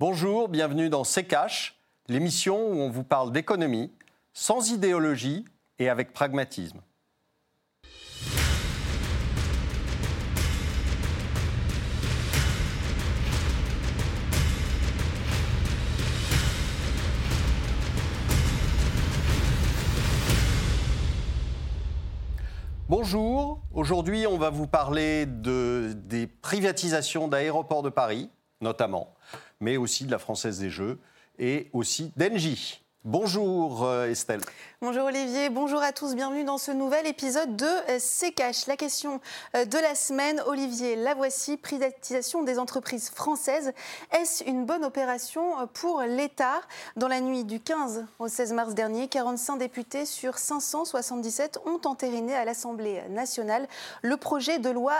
Bonjour, 0.00 0.48
bienvenue 0.48 0.88
dans 0.88 1.04
C'est 1.04 1.24
Cash, 1.24 1.78
l'émission 2.08 2.56
où 2.56 2.80
on 2.80 2.88
vous 2.88 3.04
parle 3.04 3.32
d'économie, 3.32 3.92
sans 4.32 4.70
idéologie 4.70 5.44
et 5.78 5.90
avec 5.90 6.14
pragmatisme. 6.14 6.80
Bonjour, 22.88 23.60
aujourd'hui 23.74 24.26
on 24.26 24.38
va 24.38 24.48
vous 24.48 24.66
parler 24.66 25.26
de, 25.26 25.92
des 25.94 26.26
privatisations 26.26 27.28
d'aéroports 27.28 27.82
de 27.82 27.90
Paris, 27.90 28.30
notamment, 28.62 29.12
mais 29.60 29.76
aussi 29.76 30.04
de 30.04 30.10
la 30.10 30.18
Française 30.18 30.58
des 30.58 30.70
Jeux 30.70 30.98
et 31.38 31.68
aussi 31.72 32.12
d'Engie. 32.16 32.82
Bonjour 33.04 33.84
euh, 33.84 34.10
Estelle. 34.10 34.40
Bonjour 34.82 35.04
Olivier, 35.04 35.50
bonjour 35.50 35.82
à 35.82 35.92
tous, 35.92 36.14
bienvenue 36.14 36.42
dans 36.42 36.56
ce 36.56 36.70
nouvel 36.70 37.06
épisode 37.06 37.54
de 37.54 37.66
euh, 37.66 37.98
C'est. 37.98 38.34
La 38.66 38.78
question 38.78 39.20
euh, 39.54 39.66
de 39.66 39.76
la 39.76 39.94
semaine, 39.94 40.42
Olivier, 40.46 40.96
la 40.96 41.12
voici, 41.12 41.58
privatisation 41.58 42.44
des 42.44 42.58
entreprises 42.58 43.10
françaises. 43.10 43.74
Est-ce 44.18 44.42
une 44.44 44.64
bonne 44.64 44.82
opération 44.82 45.68
pour 45.74 46.00
l'État? 46.00 46.62
Dans 46.96 47.08
la 47.08 47.20
nuit 47.20 47.44
du 47.44 47.60
15 47.60 48.06
au 48.18 48.28
16 48.28 48.54
mars 48.54 48.74
dernier, 48.74 49.08
45 49.08 49.58
députés 49.58 50.06
sur 50.06 50.38
577 50.38 51.58
ont 51.66 51.86
entériné 51.86 52.34
à 52.34 52.46
l'Assemblée 52.46 53.02
nationale 53.10 53.68
le 54.00 54.16
projet 54.16 54.60
de 54.60 54.70
loi 54.70 54.94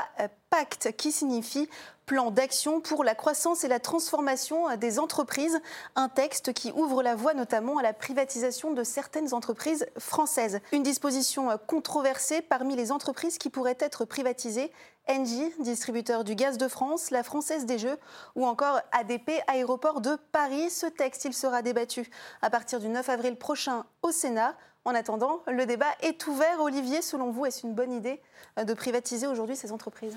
Pacte, 0.51 0.95
qui 0.97 1.13
signifie 1.13 1.69
plan 2.07 2.33
d'action 2.33 2.81
pour 2.81 3.05
la 3.05 3.15
croissance 3.15 3.63
et 3.63 3.69
la 3.69 3.79
transformation 3.79 4.77
des 4.77 4.99
entreprises, 4.99 5.61
un 5.95 6.09
texte 6.09 6.53
qui 6.53 6.73
ouvre 6.73 7.05
la 7.05 7.15
voie 7.15 7.35
notamment 7.35 7.79
à 7.79 7.85
la 7.85 7.93
privatisation 7.93 8.73
de 8.73 8.83
certaines 8.83 9.33
entreprises 9.33 9.70
françaises. 9.99 10.61
Une 10.73 10.83
disposition 10.83 11.49
controversée 11.67 12.43
parmi 12.43 12.77
les 12.77 12.93
entreprises 12.93 13.39
qui 13.39 13.51
pourraient 13.51 13.79
être 13.81 14.05
privatisées. 14.05 14.73
Engie, 15.09 15.53
distributeur 15.59 16.25
du 16.25 16.35
gaz 16.35 16.57
de 16.57 16.69
France, 16.69 17.11
la 17.11 17.23
Française 17.23 17.67
des 17.67 17.79
Jeux 17.79 17.99
ou 18.37 18.47
encore 18.47 18.81
ADP, 18.93 19.31
aéroport 19.49 20.01
de 20.01 20.17
Paris. 20.33 20.71
Ce 20.71 20.87
texte, 20.87 21.25
il 21.25 21.35
sera 21.35 21.63
débattu 21.63 22.09
à 22.43 22.51
partir 22.51 22.79
du 22.81 22.89
9 22.89 23.09
avril 23.09 23.37
prochain 23.37 23.85
au 24.03 24.13
Sénat. 24.13 24.57
En 24.85 24.95
attendant, 24.95 25.43
le 25.47 25.67
débat 25.67 25.93
est 26.01 26.27
ouvert. 26.27 26.61
Olivier, 26.61 27.03
selon 27.03 27.31
vous, 27.31 27.45
est-ce 27.45 27.67
une 27.67 27.75
bonne 27.75 27.93
idée 27.93 28.21
de 28.63 28.75
privatiser 28.75 29.27
aujourd'hui 29.27 29.57
ces 29.57 29.73
entreprises? 29.73 30.17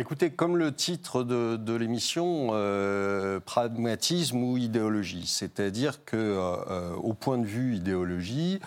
Écoutez, 0.00 0.30
comme 0.30 0.56
le 0.56 0.74
titre 0.74 1.22
de, 1.22 1.74
l'émission, 1.74 2.48
euh, 2.52 3.40
pragmatisme 3.40 4.42
ou 4.42 4.56
idéologie, 4.58 5.26
c'est-à-dire 5.26 6.04
que, 6.04 6.16
euh, 6.16 6.94
au 6.96 7.14
point 7.14 7.38
de 7.38 7.46
vue 7.46 7.76
idéologie, 7.76 8.60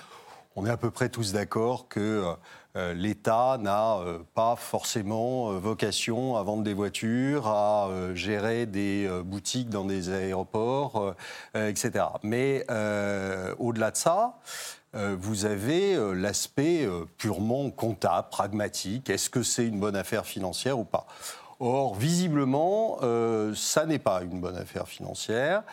on 0.55 0.65
est 0.65 0.71
à 0.71 0.77
peu 0.77 0.89
près 0.89 1.09
tous 1.09 1.33
d'accord 1.33 1.87
que 1.87 1.99
euh, 1.99 2.33
l'État 2.75 3.57
n'a 3.59 3.97
pas 4.35 4.55
forcément 4.55 5.51
vocation 5.53 6.37
à 6.37 6.43
vendre 6.43 6.63
des 6.63 6.73
voitures, 6.73 7.47
à 7.47 7.89
gérer 8.13 8.65
des 8.65 9.09
boutiques 9.25 9.69
dans 9.69 9.85
des 9.85 10.09
aéroports, 10.09 11.15
etc. 11.55 12.05
Mais 12.23 12.65
au-delà 13.57 13.91
de 13.91 13.97
ça, 13.97 14.39
euh, 14.95 15.15
vous 15.19 15.45
avez 15.45 15.93
euh, 15.93 16.13
l'aspect 16.13 16.83
euh, 16.83 17.05
purement 17.17 17.69
comptable, 17.69 18.29
pragmatique. 18.31 19.09
Est-ce 19.09 19.29
que 19.29 19.43
c'est 19.43 19.67
une 19.67 19.79
bonne 19.79 19.95
affaire 19.95 20.25
financière 20.25 20.79
ou 20.79 20.83
pas? 20.83 21.05
Or, 21.61 21.95
visiblement, 21.95 22.99
ça 23.53 23.85
n'est 23.85 23.99
pas 23.99 24.21
une 24.23 24.39
bonne 24.39 24.55
affaire 24.55 24.87
financière, 24.87 25.63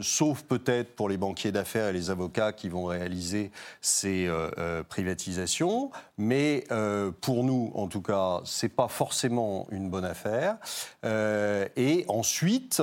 sauf 0.00 0.42
peut-être 0.42 0.94
pour 0.94 1.08
les 1.08 1.16
banquiers 1.16 1.50
d'affaires 1.50 1.88
et 1.88 1.92
les 1.92 2.10
avocats 2.10 2.52
qui 2.52 2.68
vont 2.68 2.84
réaliser 2.84 3.50
ces 3.80 4.30
privatisations. 4.88 5.90
Mais 6.18 6.64
pour 7.20 7.42
nous, 7.42 7.72
en 7.74 7.88
tout 7.88 8.02
cas, 8.02 8.40
c'est 8.44 8.68
pas 8.68 8.88
forcément 8.88 9.66
une 9.70 9.90
bonne 9.90 10.04
affaire. 10.04 10.56
et 11.04 12.04
ensuite, 12.06 12.80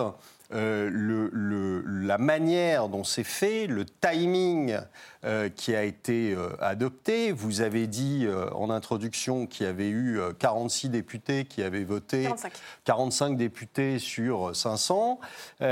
euh, 0.56 0.90
le, 0.90 1.84
la 1.86 2.18
manière 2.18 2.88
dont 2.88 3.04
c'est 3.04 3.26
fait, 3.26 3.68
le 3.68 3.86
timing 3.86 4.78
euh, 5.26 5.50
qui 5.50 5.76
a 5.76 5.84
été 5.84 6.34
euh, 6.34 6.56
adopté. 6.62 7.34
Vous 7.34 7.60
avez 7.60 7.88
dit 7.88 8.26
en 8.54 8.70
introduction 8.70 9.48
qu'il 9.48 9.66
y 9.66 9.70
avait 9.70 9.90
eu 9.90 10.20
46 10.40 10.90
députés 10.90 11.46
qui 11.46 11.62
avaient 11.62 11.84
voté, 11.84 12.24
45, 12.24 12.54
45 12.86 13.38
députés 13.38 14.00
sur 14.00 14.56
500. 14.56 15.20
ça 15.60 15.66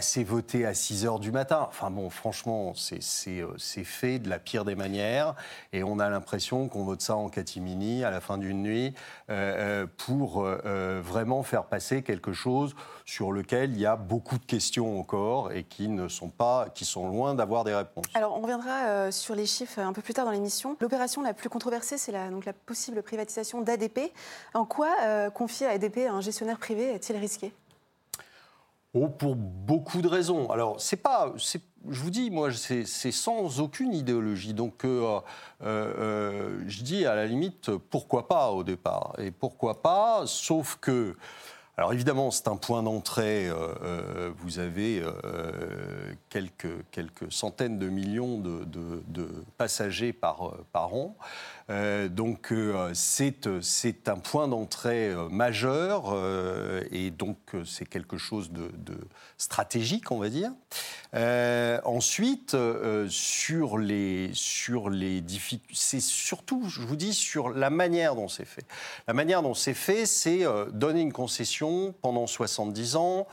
s'est 0.00 0.24
voté 0.24 0.66
à 0.66 0.74
6 0.74 1.06
heures 1.06 1.18
du 1.18 1.32
matin. 1.32 1.66
Enfin 1.68 1.90
bon, 1.90 2.10
franchement, 2.10 2.74
c'est 2.74 3.84
fait 3.84 4.18
de 4.18 4.28
la 4.28 4.38
pire 4.38 4.64
des 4.64 4.76
manières 4.76 5.34
et 5.72 5.82
on 5.82 5.98
a 5.98 6.08
l'impression 6.10 6.68
qu'on 6.68 6.84
vote 6.84 7.00
ça 7.00 7.16
en 7.16 7.28
catimini 7.28 8.04
à 8.04 8.10
la 8.10 8.20
fin 8.20 8.38
d'une 8.38 8.62
nuit 8.62 8.94
pour 9.96 10.44
vraiment 10.44 11.42
faire 11.42 11.64
passer 11.64 12.02
quelque 12.02 12.32
chose 12.32 12.35
sur 13.04 13.32
lequel 13.32 13.72
il 13.72 13.80
y 13.80 13.86
a 13.86 13.96
beaucoup 13.96 14.38
de 14.38 14.44
questions 14.44 15.00
encore 15.00 15.52
et 15.52 15.64
qui 15.64 15.88
ne 15.88 16.08
sont 16.08 16.28
pas, 16.28 16.68
qui 16.74 16.84
sont 16.84 17.08
loin 17.08 17.34
d'avoir 17.34 17.64
des 17.64 17.74
réponses. 17.74 18.04
Alors 18.14 18.36
on 18.36 18.40
reviendra 18.40 18.86
euh, 18.86 19.10
sur 19.10 19.34
les 19.34 19.46
chiffres 19.46 19.78
un 19.78 19.92
peu 19.92 20.02
plus 20.02 20.14
tard 20.14 20.24
dans 20.24 20.32
l'émission. 20.32 20.76
L'opération 20.80 21.22
la 21.22 21.34
plus 21.34 21.48
controversée, 21.48 21.98
c'est 21.98 22.12
la, 22.12 22.30
donc 22.30 22.44
la 22.44 22.52
possible 22.52 23.02
privatisation 23.02 23.62
d'ADP. 23.62 24.12
En 24.54 24.64
quoi 24.64 24.88
euh, 25.02 25.30
confier 25.30 25.66
à 25.66 25.70
ADP 25.70 25.98
un 26.08 26.20
gestionnaire 26.20 26.58
privé 26.58 26.94
est-il 26.94 27.16
risqué? 27.16 27.52
Oh, 28.98 29.08
pour 29.08 29.36
beaucoup 29.36 30.00
de 30.00 30.08
raisons. 30.08 30.50
Alors, 30.50 30.80
c'est 30.80 30.96
pas, 30.96 31.34
je 31.36 32.00
vous 32.00 32.10
dis, 32.10 32.30
moi, 32.30 32.48
c'est 32.52 33.12
sans 33.12 33.60
aucune 33.60 33.92
idéologie. 33.92 34.54
Donc, 34.54 34.86
euh, 34.86 35.20
je 36.66 36.82
dis 36.82 37.04
à 37.04 37.14
la 37.14 37.26
limite, 37.26 37.70
pourquoi 37.90 38.26
pas 38.26 38.52
au 38.52 38.64
départ? 38.64 39.12
Et 39.18 39.32
pourquoi 39.32 39.82
pas, 39.82 40.22
sauf 40.24 40.78
que 40.80 41.14
alors 41.78 41.92
évidemment, 41.92 42.30
c'est 42.30 42.48
un 42.48 42.56
point 42.56 42.82
d'entrée. 42.82 43.48
Euh, 43.48 43.74
euh, 43.82 44.32
vous 44.38 44.58
avez 44.60 45.02
euh, 45.02 46.14
quelques, 46.30 46.84
quelques 46.90 47.30
centaines 47.30 47.78
de 47.78 47.88
millions 47.88 48.38
de, 48.38 48.64
de 48.64 49.28
passagers 49.58 50.14
par, 50.14 50.54
par 50.72 50.94
an. 50.94 51.16
Euh, 51.68 52.08
donc 52.08 52.52
euh, 52.52 52.90
c'est 52.94 54.08
un 54.08 54.18
point 54.18 54.46
d'entrée 54.46 55.08
euh, 55.08 55.28
majeur 55.28 56.16
et 56.92 57.10
donc 57.10 57.38
c'est 57.64 57.88
quelque 57.88 58.18
chose 58.18 58.50
de, 58.52 58.70
stratégique, 59.36 60.10
on 60.12 60.18
va 60.18 60.28
dire. 60.28 60.50
ensuite, 61.84 62.56
sur 63.08 63.78
les, 63.78 64.30
sur 64.32 64.90
les 64.90 65.20
difficultés, 65.20 65.74
c'est 65.74 66.00
surtout, 66.00 66.68
je 66.68 66.80
vous 66.80 66.96
dis, 66.96 67.14
sur 67.14 67.50
la 67.50 67.70
manière 67.70 68.14
dont 68.14 68.28
c'est 68.28 68.44
fait. 68.44 68.64
La 69.08 69.14
manière 69.14 69.42
dont 69.42 69.54
c'est 69.54 69.74
fait, 69.74 70.06
c'est 70.06 70.44
donner 70.72 71.00
une 71.00 71.12
concession 71.12 71.94
pendant 72.00 72.26
70 72.26 72.96
ans. 72.96 73.26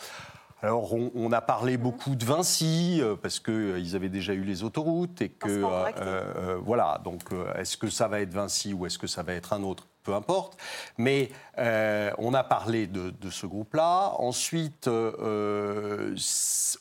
Alors, 0.63 0.93
on, 0.93 1.31
a 1.33 1.41
parlé 1.41 1.75
beaucoup 1.75 2.15
de 2.15 2.23
Vinci, 2.23 2.99
euh, 3.01 3.17
parce 3.21 3.41
qu'ils 3.41 3.53
euh, 3.53 3.95
avaient 3.95 4.07
déjà 4.07 4.31
eu 4.33 4.43
les 4.43 4.63
autoroutes, 4.63 5.21
et 5.21 5.27
que. 5.27 5.49
Euh, 5.49 6.57
voilà, 6.63 7.01
donc, 7.03 7.23
est-ce 7.55 7.75
que 7.75 7.89
ça 7.89 8.07
va 8.07 8.21
être 8.21 8.31
Vinci 8.31 8.73
ou 8.73 8.85
est-ce 8.85 8.97
que 8.97 9.07
ça 9.07 9.23
va 9.23 9.33
être 9.33 9.51
un 9.51 9.61
autre? 9.63 9.85
Peu 10.03 10.13
importe. 10.13 10.57
Mais 10.97 11.31
on 11.57 12.33
a 12.33 12.43
parlé 12.43 12.87
de, 12.87 13.29
ce 13.29 13.45
groupe-là. 13.45 14.13
Ensuite, 14.19 14.87
on 14.87 16.13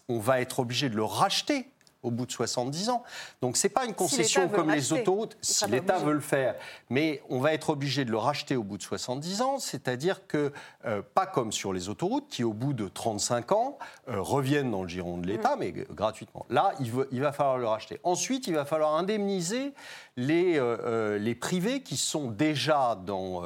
va 0.09 0.41
être 0.41 0.61
obligé 0.61 0.89
de 0.89 0.95
le 0.97 1.05
racheter 1.05 1.67
au 2.03 2.11
bout 2.11 2.27
de 2.27 2.33
70 2.33 2.91
ans. 2.91 3.03
Donc 3.41 3.57
ce 3.57 3.67
n'est 3.67 3.73
pas 3.73 3.85
une 3.85 3.95
concession 3.95 4.49
comme 4.49 4.71
les 4.71 4.93
autoroutes, 4.93 5.37
si 5.41 5.67
l'État 5.69 5.99
veut 5.99 6.13
le 6.13 6.21
faire. 6.21 6.57
Mais 6.91 7.23
on 7.29 7.39
va 7.39 7.53
être 7.53 7.71
obligé 7.71 8.05
de 8.05 8.11
le 8.11 8.19
racheter 8.19 8.57
au 8.57 8.63
bout 8.63 8.77
de 8.77 8.83
70 8.83 9.43
ans, 9.43 9.59
c'est-à-dire 9.59 10.27
que, 10.27 10.53
euh, 10.85 11.03
pas 11.15 11.27
comme 11.27 11.53
sur 11.53 11.73
les 11.73 11.89
autoroutes, 11.89 12.29
qui 12.29 12.45
au 12.45 12.53
bout 12.53 12.73
de 12.73 12.89
35 12.89 13.53
ans 13.53 13.79
euh, 14.09 14.21
reviennent 14.21 14.71
dans 14.71 14.83
le 14.83 14.89
giron 14.89 15.19
de 15.19 15.27
l'État, 15.27 15.57
mm. 15.57 15.59
mais 15.61 15.73
gratuitement. 15.73 16.45
Là, 16.51 16.73
il, 16.81 16.91
il, 17.13 17.21
va 17.21 17.33
falloir 17.33 17.59
le 17.59 17.67
racheter. 17.67 18.01
Ensuite, 18.03 18.47
il 18.47 18.55
va 18.55 18.65
falloir 18.65 18.95
indemniser 18.97 19.73
les, 20.17 20.59
euh, 20.59 21.19
les 21.19 21.35
privés 21.35 21.83
qui 21.83 21.97
sont 21.97 22.31
déjà 22.31 22.99
dans, 23.07 23.43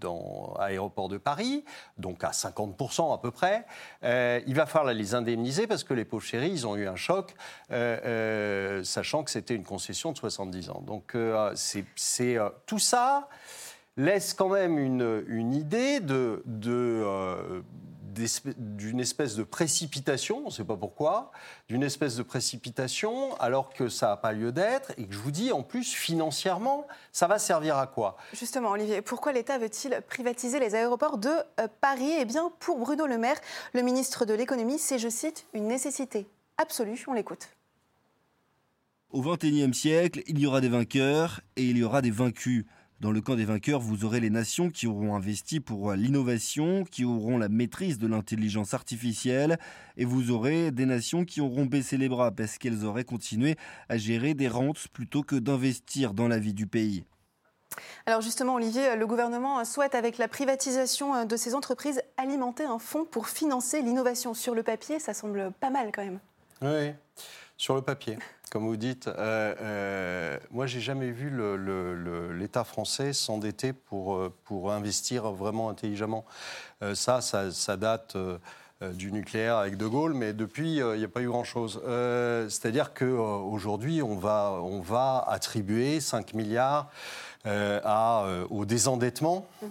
dans 0.00 0.54
Aéroport 0.60 1.08
de 1.08 1.18
Paris, 1.18 1.64
donc 1.98 2.22
à 2.24 2.30
50% 2.30 3.14
à 3.14 3.18
peu 3.18 3.30
près. 3.30 3.64
il 4.02 4.54
va 4.54 4.66
falloir 4.66 4.92
les 4.92 5.14
indemniser 5.14 5.66
parce 5.66 5.84
que 5.84 5.94
les 5.94 6.04
pauvres 6.04 6.24
chéris, 6.24 6.50
ils 6.50 6.66
ont 6.66 6.76
eu 6.76 6.86
un 6.86 6.96
euh, 7.10 7.22
euh, 7.70 8.84
sachant 8.84 9.24
que 9.24 9.30
c'était 9.30 9.54
une 9.54 9.64
concession 9.64 10.12
de 10.12 10.18
70 10.18 10.70
ans. 10.70 10.82
Donc 10.86 11.14
euh, 11.14 11.52
c'est 11.54 11.86
tout 12.66 12.78
ça 12.78 13.28
laisse 13.96 14.34
quand 14.34 14.50
même 14.50 14.78
une, 14.78 15.54
idée 15.54 16.00
d'une 16.00 16.42
espèce 19.00 19.36
de 19.36 19.42
précipitation, 19.42 20.42
on 20.42 20.46
ne 20.46 20.50
sait 20.50 20.64
pas 20.64 20.76
pourquoi, 20.76 21.32
d'une 21.70 21.82
espèce 21.82 22.16
de 22.16 22.22
précipitation 22.22 23.34
alors 23.40 23.72
que 23.72 23.88
ça 23.88 24.08
n'a 24.08 24.18
pas 24.18 24.32
lieu 24.32 24.52
d'être 24.52 24.92
et 24.98 25.06
que 25.06 25.14
je 25.14 25.18
vous 25.18 25.30
dis 25.30 25.50
en 25.50 25.62
plus 25.62 25.94
financièrement, 25.94 26.86
ça 27.10 27.26
va 27.26 27.38
servir 27.38 27.78
à 27.78 27.86
quoi? 27.86 28.18
Justement, 28.34 28.72
Olivier, 28.72 29.00
pourquoi 29.00 29.32
l'État 29.32 29.56
veut-il 29.56 30.02
privatiser 30.06 30.60
les 30.60 30.74
aéroports 30.74 31.16
de 31.16 31.32
Paris? 31.80 32.12
Eh 32.20 32.26
bien, 32.26 32.52
pour 32.60 32.78
Bruno 32.78 33.06
Le 33.06 33.16
Maire, 33.16 33.40
le 33.72 33.80
ministre 33.80 34.26
de 34.26 34.34
l'économie, 34.34 34.78
c'est, 34.78 34.98
je 34.98 35.08
cite, 35.08 35.46
une 35.54 35.68
nécessité 35.68 36.26
absolue. 36.58 37.02
On 37.06 37.12
l'écoute. 37.12 37.48
Au 39.10 39.22
XXIe 39.22 39.72
siècle, 39.72 40.22
il 40.26 40.38
y 40.38 40.46
aura 40.46 40.60
des 40.60 40.68
vainqueurs 40.68 41.40
et 41.56 41.64
il 41.64 41.78
y 41.78 41.84
aura 41.84 42.02
des 42.02 42.10
vaincus. 42.10 42.64
Dans 42.98 43.12
le 43.12 43.20
camp 43.20 43.34
des 43.34 43.44
vainqueurs, 43.44 43.80
vous 43.80 44.06
aurez 44.06 44.20
les 44.20 44.30
nations 44.30 44.70
qui 44.70 44.86
auront 44.86 45.14
investi 45.14 45.60
pour 45.60 45.92
l'innovation, 45.92 46.84
qui 46.84 47.04
auront 47.04 47.36
la 47.36 47.50
maîtrise 47.50 47.98
de 47.98 48.06
l'intelligence 48.06 48.72
artificielle, 48.72 49.58
et 49.98 50.06
vous 50.06 50.30
aurez 50.30 50.70
des 50.70 50.86
nations 50.86 51.26
qui 51.26 51.42
auront 51.42 51.66
baissé 51.66 51.98
les 51.98 52.08
bras 52.08 52.30
parce 52.32 52.56
qu'elles 52.56 52.86
auraient 52.86 53.04
continué 53.04 53.56
à 53.90 53.98
gérer 53.98 54.32
des 54.32 54.48
rentes 54.48 54.88
plutôt 54.88 55.22
que 55.22 55.36
d'investir 55.36 56.14
dans 56.14 56.26
la 56.26 56.38
vie 56.38 56.54
du 56.54 56.66
pays. 56.66 57.04
Alors 58.06 58.22
justement, 58.22 58.54
Olivier, 58.54 58.96
le 58.96 59.06
gouvernement 59.06 59.62
souhaite, 59.66 59.94
avec 59.94 60.16
la 60.16 60.28
privatisation 60.28 61.26
de 61.26 61.36
ces 61.36 61.54
entreprises, 61.54 62.00
alimenter 62.16 62.64
un 62.64 62.78
fonds 62.78 63.04
pour 63.04 63.28
financer 63.28 63.82
l'innovation. 63.82 64.32
Sur 64.32 64.54
le 64.54 64.62
papier, 64.62 64.98
ça 65.00 65.12
semble 65.12 65.52
pas 65.60 65.70
mal 65.70 65.90
quand 65.92 66.02
même. 66.02 66.20
Oui, 66.62 66.92
sur 67.56 67.74
le 67.74 67.82
papier 67.82 68.18
comme 68.50 68.66
vous 68.66 68.76
dites. 68.76 69.08
Euh, 69.08 69.54
euh, 69.60 70.38
moi, 70.50 70.66
j'ai 70.66 70.80
jamais 70.80 71.10
vu 71.10 71.30
l'État 72.38 72.64
français 72.64 73.12
s'endetter 73.12 73.72
pour, 73.72 74.14
euh, 74.14 74.32
pour 74.44 74.72
investir 74.72 75.30
vraiment 75.32 75.68
intelligemment. 75.68 76.24
Euh, 76.82 76.94
ça, 76.94 77.20
ça, 77.20 77.76
date 77.76 78.16
du 78.94 79.12
nucléaire 79.12 79.56
avec 79.56 79.76
De 79.76 79.86
Gaulle, 79.86 80.14
mais 80.14 80.32
depuis, 80.32 80.76
il 80.76 80.98
n'y 80.98 81.04
a 81.04 81.08
pas 81.08 81.22
eu 81.22 81.28
grand-chose. 81.28 81.82
C'est-à-dire 82.48 82.94
qu'aujourd'hui, 82.94 84.02
on 84.02 84.16
va, 84.16 84.58
on 84.62 84.80
va 84.80 85.24
attribuer 85.28 86.00
5 86.00 86.34
milliards 86.34 86.90
à, 87.44 88.24
au 88.50 88.64
désendettement. 88.64 89.46
Mm-hmm. 89.62 89.68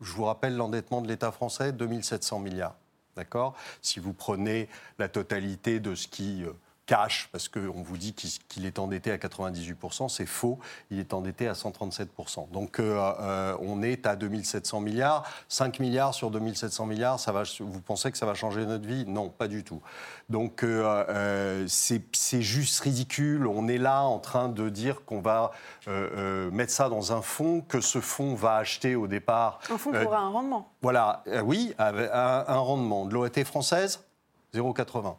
Je 0.00 0.12
vous 0.12 0.24
rappelle 0.24 0.56
l'endettement 0.56 1.00
de 1.00 1.08
l'État 1.08 1.32
français, 1.32 1.72
2700 1.72 2.38
milliards. 2.38 2.74
D'accord 3.20 3.54
Si 3.82 4.00
vous 4.00 4.14
prenez 4.14 4.66
la 4.98 5.10
totalité 5.10 5.78
de 5.78 5.94
ce 5.94 6.08
qui 6.08 6.42
cash, 6.90 7.28
parce 7.30 7.48
qu'on 7.48 7.82
vous 7.84 7.96
dit 7.96 8.14
qu'il 8.14 8.66
est 8.66 8.80
endetté 8.80 9.12
à 9.12 9.16
98%, 9.16 10.08
c'est 10.08 10.26
faux, 10.26 10.58
il 10.90 10.98
est 10.98 11.14
endetté 11.14 11.46
à 11.46 11.52
137%. 11.52 12.50
Donc 12.50 12.80
euh, 12.80 13.12
euh, 13.20 13.56
on 13.60 13.80
est 13.80 14.08
à 14.08 14.16
2700 14.16 14.80
milliards, 14.80 15.24
5 15.48 15.78
milliards 15.78 16.14
sur 16.14 16.32
2700 16.32 16.86
milliards, 16.86 17.20
ça 17.20 17.30
va, 17.30 17.44
vous 17.60 17.80
pensez 17.80 18.10
que 18.10 18.18
ça 18.18 18.26
va 18.26 18.34
changer 18.34 18.66
notre 18.66 18.88
vie? 18.88 19.04
Non, 19.06 19.28
pas 19.28 19.46
du 19.46 19.62
tout. 19.62 19.80
Donc 20.30 20.64
euh, 20.64 21.64
c'est 21.68 22.42
juste 22.42 22.80
ridicule, 22.80 23.46
on 23.46 23.68
est 23.68 23.78
là 23.78 24.02
en 24.02 24.18
train 24.18 24.48
de 24.48 24.68
dire 24.68 25.04
qu'on 25.04 25.20
va 25.20 25.52
mettre 25.86 26.72
ça 26.72 26.88
dans 26.88 27.12
un 27.12 27.22
fonds, 27.22 27.60
que 27.60 27.80
ce 27.80 28.00
fonds 28.00 28.34
va 28.34 28.56
acheter 28.56 28.96
au 28.96 29.06
départ... 29.06 29.60
Un 29.70 29.78
fonds 29.78 29.92
qui 29.92 30.04
aura 30.04 30.18
un 30.18 30.30
rendement 30.30 30.68
Voilà, 30.82 31.22
oui, 31.44 31.72
un, 31.78 31.94
un 32.48 32.58
rendement. 32.58 33.06
De 33.06 33.14
l'OAT 33.14 33.44
française, 33.44 34.02
0,80. 34.54 35.14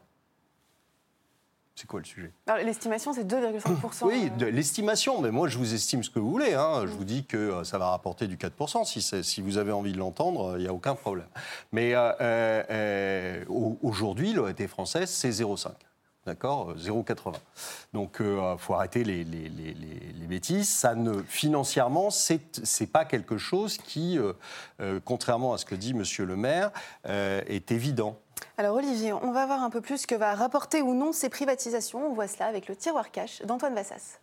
C'est 1.82 1.88
quoi 1.88 2.00
le 2.00 2.06
sujet? 2.06 2.32
L'estimation, 2.64 3.12
c'est 3.12 3.24
2,5%. 3.24 4.06
Oui, 4.06 4.32
l'estimation, 4.38 5.20
mais 5.20 5.32
moi 5.32 5.48
je 5.48 5.58
vous 5.58 5.74
estime 5.74 6.04
ce 6.04 6.12
que 6.12 6.20
vous 6.20 6.30
voulez. 6.30 6.54
Hein. 6.54 6.82
Je 6.86 6.92
vous 6.92 7.04
dis 7.04 7.26
que 7.26 7.38
euh, 7.38 7.64
ça 7.64 7.80
va 7.80 7.90
rapporter 7.90 8.28
du 8.28 8.38
4%. 8.38 8.86
Si, 8.86 9.02
si 9.24 9.42
vous 9.42 9.58
avez 9.58 9.72
envie 9.72 9.92
de 9.92 9.98
l'entendre, 9.98 10.58
il 10.58 10.62
n'y 10.62 10.68
a 10.68 10.74
aucun 10.74 10.94
problème. 10.94 11.26
Mais 11.72 11.96
euh, 11.96 12.14
euh, 12.22 13.46
aujourd'hui, 13.82 14.34
l'OAT 14.34 14.68
française, 14.68 15.10
c'est 15.10 15.32
0,5. 15.32 15.70
D'accord? 16.28 16.76
0,80. 16.78 17.34
Donc, 17.94 18.18
il 18.20 18.56
faut 18.60 18.76
arrêter 18.76 19.04
les, 19.04 19.24
les, 19.24 19.50
les, 19.50 19.74
les, 19.74 20.28
bêtises. 20.28 20.70
Ça 20.70 20.94
ne, 20.94 21.24
financièrement, 21.24 22.12
ce 22.12 22.34
n'est 22.34 22.88
pas 22.88 23.06
quelque 23.06 23.40
chose 23.40 23.80
qui, 23.80 24.20
contrairement 25.04 25.54
à 25.54 25.58
ce 25.58 25.66
que 25.66 25.74
dit 25.74 25.96
M. 25.98 26.04
le 26.28 26.36
maire, 26.36 26.70
est 27.06 27.72
évident. 27.72 28.20
Alors 28.58 28.76
Olivier, 28.76 29.14
on 29.14 29.32
va 29.32 29.46
voir 29.46 29.64
un 29.64 29.70
peu 29.70 29.82
plus 29.82 30.00
ce 30.00 30.08
que 30.08 30.16
va 30.16 30.36
rapporter 30.36 30.82
ou 30.82 30.94
non 30.94 31.12
ces 31.12 31.30
privatisations. 31.30 32.06
On 32.08 32.14
voit 32.14 32.28
cela 32.28 32.48
avec 32.48 32.68
le 32.68 32.76
tiroir 32.76 33.12
cash 33.12 33.42
d'Antoine 33.44 33.76
Vassas. 33.76 34.20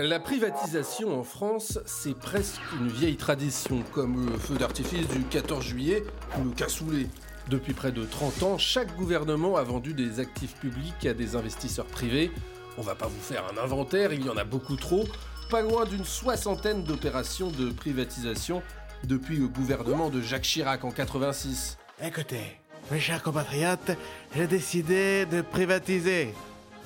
La 0.00 0.18
privatisation 0.18 1.20
en 1.20 1.22
France, 1.22 1.78
c'est 1.86 2.18
presque 2.18 2.60
une 2.80 2.88
vieille 2.88 3.16
tradition, 3.16 3.84
comme 3.92 4.28
le 4.28 4.38
feu 4.38 4.56
d'artifice 4.56 5.06
du 5.06 5.22
14 5.22 5.64
juillet 5.64 6.02
ou 6.40 6.44
le 6.44 6.50
cassoulet. 6.50 7.06
Depuis 7.48 7.74
près 7.74 7.92
de 7.92 8.04
30 8.04 8.42
ans, 8.42 8.58
chaque 8.58 8.96
gouvernement 8.96 9.56
a 9.56 9.62
vendu 9.62 9.94
des 9.94 10.18
actifs 10.18 10.56
publics 10.56 11.06
à 11.06 11.14
des 11.14 11.36
investisseurs 11.36 11.86
privés. 11.86 12.32
On 12.76 12.82
va 12.82 12.96
pas 12.96 13.06
vous 13.06 13.20
faire 13.20 13.44
un 13.52 13.62
inventaire, 13.62 14.12
il 14.12 14.26
y 14.26 14.28
en 14.28 14.36
a 14.36 14.42
beaucoup 14.42 14.74
trop. 14.74 15.04
Pas 15.48 15.62
loin 15.62 15.84
d'une 15.84 16.04
soixantaine 16.04 16.82
d'opérations 16.82 17.52
de 17.52 17.70
privatisation 17.70 18.62
depuis 19.04 19.36
le 19.36 19.46
gouvernement 19.46 20.10
de 20.10 20.20
Jacques 20.20 20.42
Chirac 20.42 20.84
en 20.84 20.90
86. 20.90 21.78
Écoutez, 22.02 22.58
mes 22.90 23.00
chers 23.00 23.22
compatriotes, 23.22 23.92
j'ai 24.36 24.46
décidé 24.46 25.26
de 25.26 25.40
privatiser. 25.40 26.34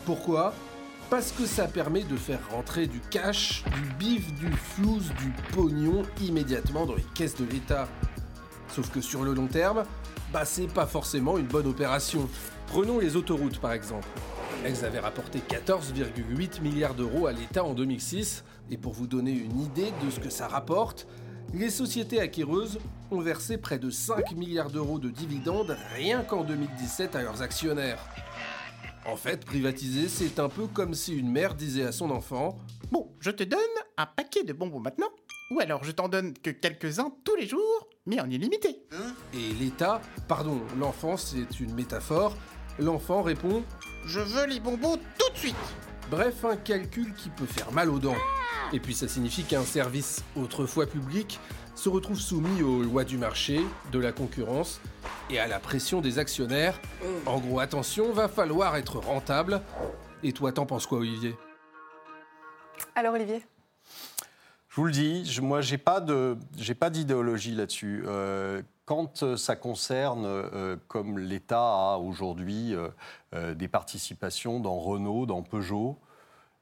Pourquoi? 0.04 0.54
Parce 1.10 1.32
que 1.32 1.46
ça 1.46 1.66
permet 1.66 2.02
de 2.02 2.16
faire 2.16 2.40
rentrer 2.50 2.86
du 2.86 3.00
cash, 3.00 3.64
du 3.74 3.80
bif, 3.98 4.32
du 4.34 4.52
flouze, 4.52 5.10
du 5.18 5.32
pognon 5.52 6.02
immédiatement 6.22 6.86
dans 6.86 6.94
les 6.94 7.06
caisses 7.14 7.36
de 7.36 7.44
l'État. 7.44 7.88
Sauf 8.68 8.90
que 8.90 9.00
sur 9.00 9.24
le 9.24 9.32
long 9.34 9.46
terme, 9.46 9.84
bah 10.32 10.44
c'est 10.44 10.72
pas 10.72 10.86
forcément 10.86 11.38
une 11.38 11.46
bonne 11.46 11.66
opération. 11.66 12.28
Prenons 12.66 12.98
les 12.98 13.16
autoroutes 13.16 13.58
par 13.58 13.72
exemple. 13.72 14.06
Elles 14.64 14.84
avaient 14.84 14.98
rapporté 14.98 15.40
14,8 15.48 16.60
milliards 16.60 16.94
d'euros 16.94 17.26
à 17.26 17.32
l'État 17.32 17.64
en 17.64 17.74
2006, 17.74 18.44
et 18.70 18.76
pour 18.76 18.92
vous 18.92 19.06
donner 19.06 19.32
une 19.32 19.60
idée 19.60 19.92
de 20.04 20.10
ce 20.10 20.20
que 20.20 20.30
ça 20.30 20.46
rapporte, 20.46 21.06
les 21.54 21.70
sociétés 21.70 22.20
acquéreuses 22.20 22.78
ont 23.10 23.20
versé 23.20 23.58
près 23.58 23.78
de 23.78 23.90
5 23.90 24.32
milliards 24.32 24.70
d'euros 24.70 24.98
de 24.98 25.08
dividendes 25.08 25.76
rien 25.94 26.22
qu'en 26.22 26.44
2017 26.44 27.16
à 27.16 27.22
leurs 27.22 27.42
actionnaires. 27.42 28.04
En 29.06 29.16
fait, 29.16 29.44
privatiser, 29.44 30.08
c'est 30.08 30.38
un 30.38 30.48
peu 30.48 30.66
comme 30.66 30.94
si 30.94 31.16
une 31.16 31.30
mère 31.30 31.54
disait 31.54 31.84
à 31.84 31.92
son 31.92 32.10
enfant 32.10 32.58
Bon, 32.90 33.10
je 33.20 33.30
te 33.30 33.42
donne 33.42 33.58
un 33.96 34.06
paquet 34.06 34.44
de 34.44 34.52
bonbons 34.52 34.80
maintenant, 34.80 35.08
ou 35.50 35.60
alors 35.60 35.84
je 35.84 35.92
t'en 35.92 36.08
donne 36.08 36.34
que 36.34 36.50
quelques-uns 36.50 37.12
tous 37.24 37.36
les 37.36 37.46
jours, 37.46 37.88
mais 38.06 38.20
en 38.20 38.28
illimité. 38.28 38.82
Et 39.32 39.54
l'État, 39.60 40.02
pardon, 40.26 40.60
l'enfant 40.78 41.16
c'est 41.16 41.60
une 41.60 41.74
métaphore, 41.74 42.36
l'enfant 42.78 43.22
répond 43.22 43.62
Je 44.04 44.20
veux 44.20 44.46
les 44.46 44.60
bonbons 44.60 44.98
tout 45.18 45.32
de 45.32 45.38
suite 45.38 45.56
Bref, 46.10 46.44
un 46.46 46.56
calcul 46.56 47.12
qui 47.14 47.28
peut 47.28 47.44
faire 47.44 47.70
mal 47.70 47.90
aux 47.90 47.98
dents. 47.98 48.16
Et 48.72 48.80
puis 48.80 48.94
ça 48.94 49.08
signifie 49.08 49.44
qu'un 49.44 49.64
service 49.64 50.24
autrefois 50.36 50.86
public 50.86 51.38
se 51.74 51.88
retrouve 51.88 52.18
soumis 52.18 52.62
aux 52.62 52.82
lois 52.82 53.04
du 53.04 53.18
marché, 53.18 53.60
de 53.92 53.98
la 53.98 54.12
concurrence 54.12 54.80
et 55.30 55.38
à 55.38 55.46
la 55.46 55.58
pression 55.58 56.00
des 56.00 56.18
actionnaires. 56.18 56.80
En 57.26 57.38
gros, 57.38 57.60
attention, 57.60 58.12
va 58.12 58.28
falloir 58.28 58.76
être 58.76 58.98
rentable. 58.98 59.60
Et 60.22 60.32
toi, 60.32 60.50
t'en 60.50 60.66
penses 60.66 60.86
quoi, 60.86 60.98
Olivier? 60.98 61.36
Alors, 62.94 63.14
Olivier? 63.14 63.42
Je 64.68 64.76
vous 64.76 64.86
le 64.86 64.92
dis, 64.92 65.38
moi, 65.42 65.60
j'ai 65.60 65.78
pas 65.78 66.00
de, 66.00 66.36
j'ai 66.56 66.74
pas 66.74 66.90
d'idéologie 66.90 67.54
là-dessus. 67.54 68.02
Euh, 68.06 68.62
quand 68.88 69.36
ça 69.36 69.54
concerne, 69.54 70.24
euh, 70.24 70.76
comme 70.88 71.18
l'État 71.18 71.92
a 71.92 71.98
aujourd'hui 71.98 72.74
euh, 73.34 73.54
des 73.54 73.68
participations 73.68 74.60
dans 74.60 74.78
Renault, 74.78 75.26
dans 75.26 75.42
Peugeot, 75.42 75.98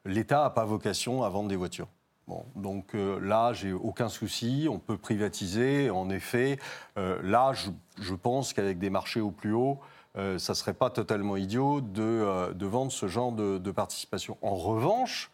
l'État 0.04 0.42
n'a 0.42 0.50
pas 0.50 0.64
vocation 0.64 1.22
à 1.22 1.28
vendre 1.28 1.48
des 1.48 1.56
voitures. 1.56 1.88
Bon, 2.28 2.44
donc 2.56 2.96
euh, 2.96 3.20
là, 3.20 3.52
j'ai 3.52 3.72
aucun 3.72 4.08
souci, 4.08 4.66
on 4.68 4.80
peut 4.80 4.96
privatiser. 4.96 5.90
En 5.90 6.10
effet, 6.10 6.58
euh, 6.98 7.20
là, 7.22 7.52
je, 7.52 8.14
pense 8.14 8.52
qu'avec 8.52 8.80
des 8.80 8.90
marchés 8.90 9.20
au 9.20 9.30
plus 9.30 9.52
haut, 9.52 9.78
euh, 10.16 10.36
ça 10.38 10.52
ne 10.52 10.56
serait 10.56 10.74
pas 10.74 10.90
totalement 10.90 11.36
idiot 11.36 11.80
de, 11.80 12.52
vendre 12.66 12.90
ce 12.90 13.06
genre 13.06 13.30
de 13.30 13.70
participation. 13.70 14.38
En 14.42 14.56
revanche, 14.56 15.30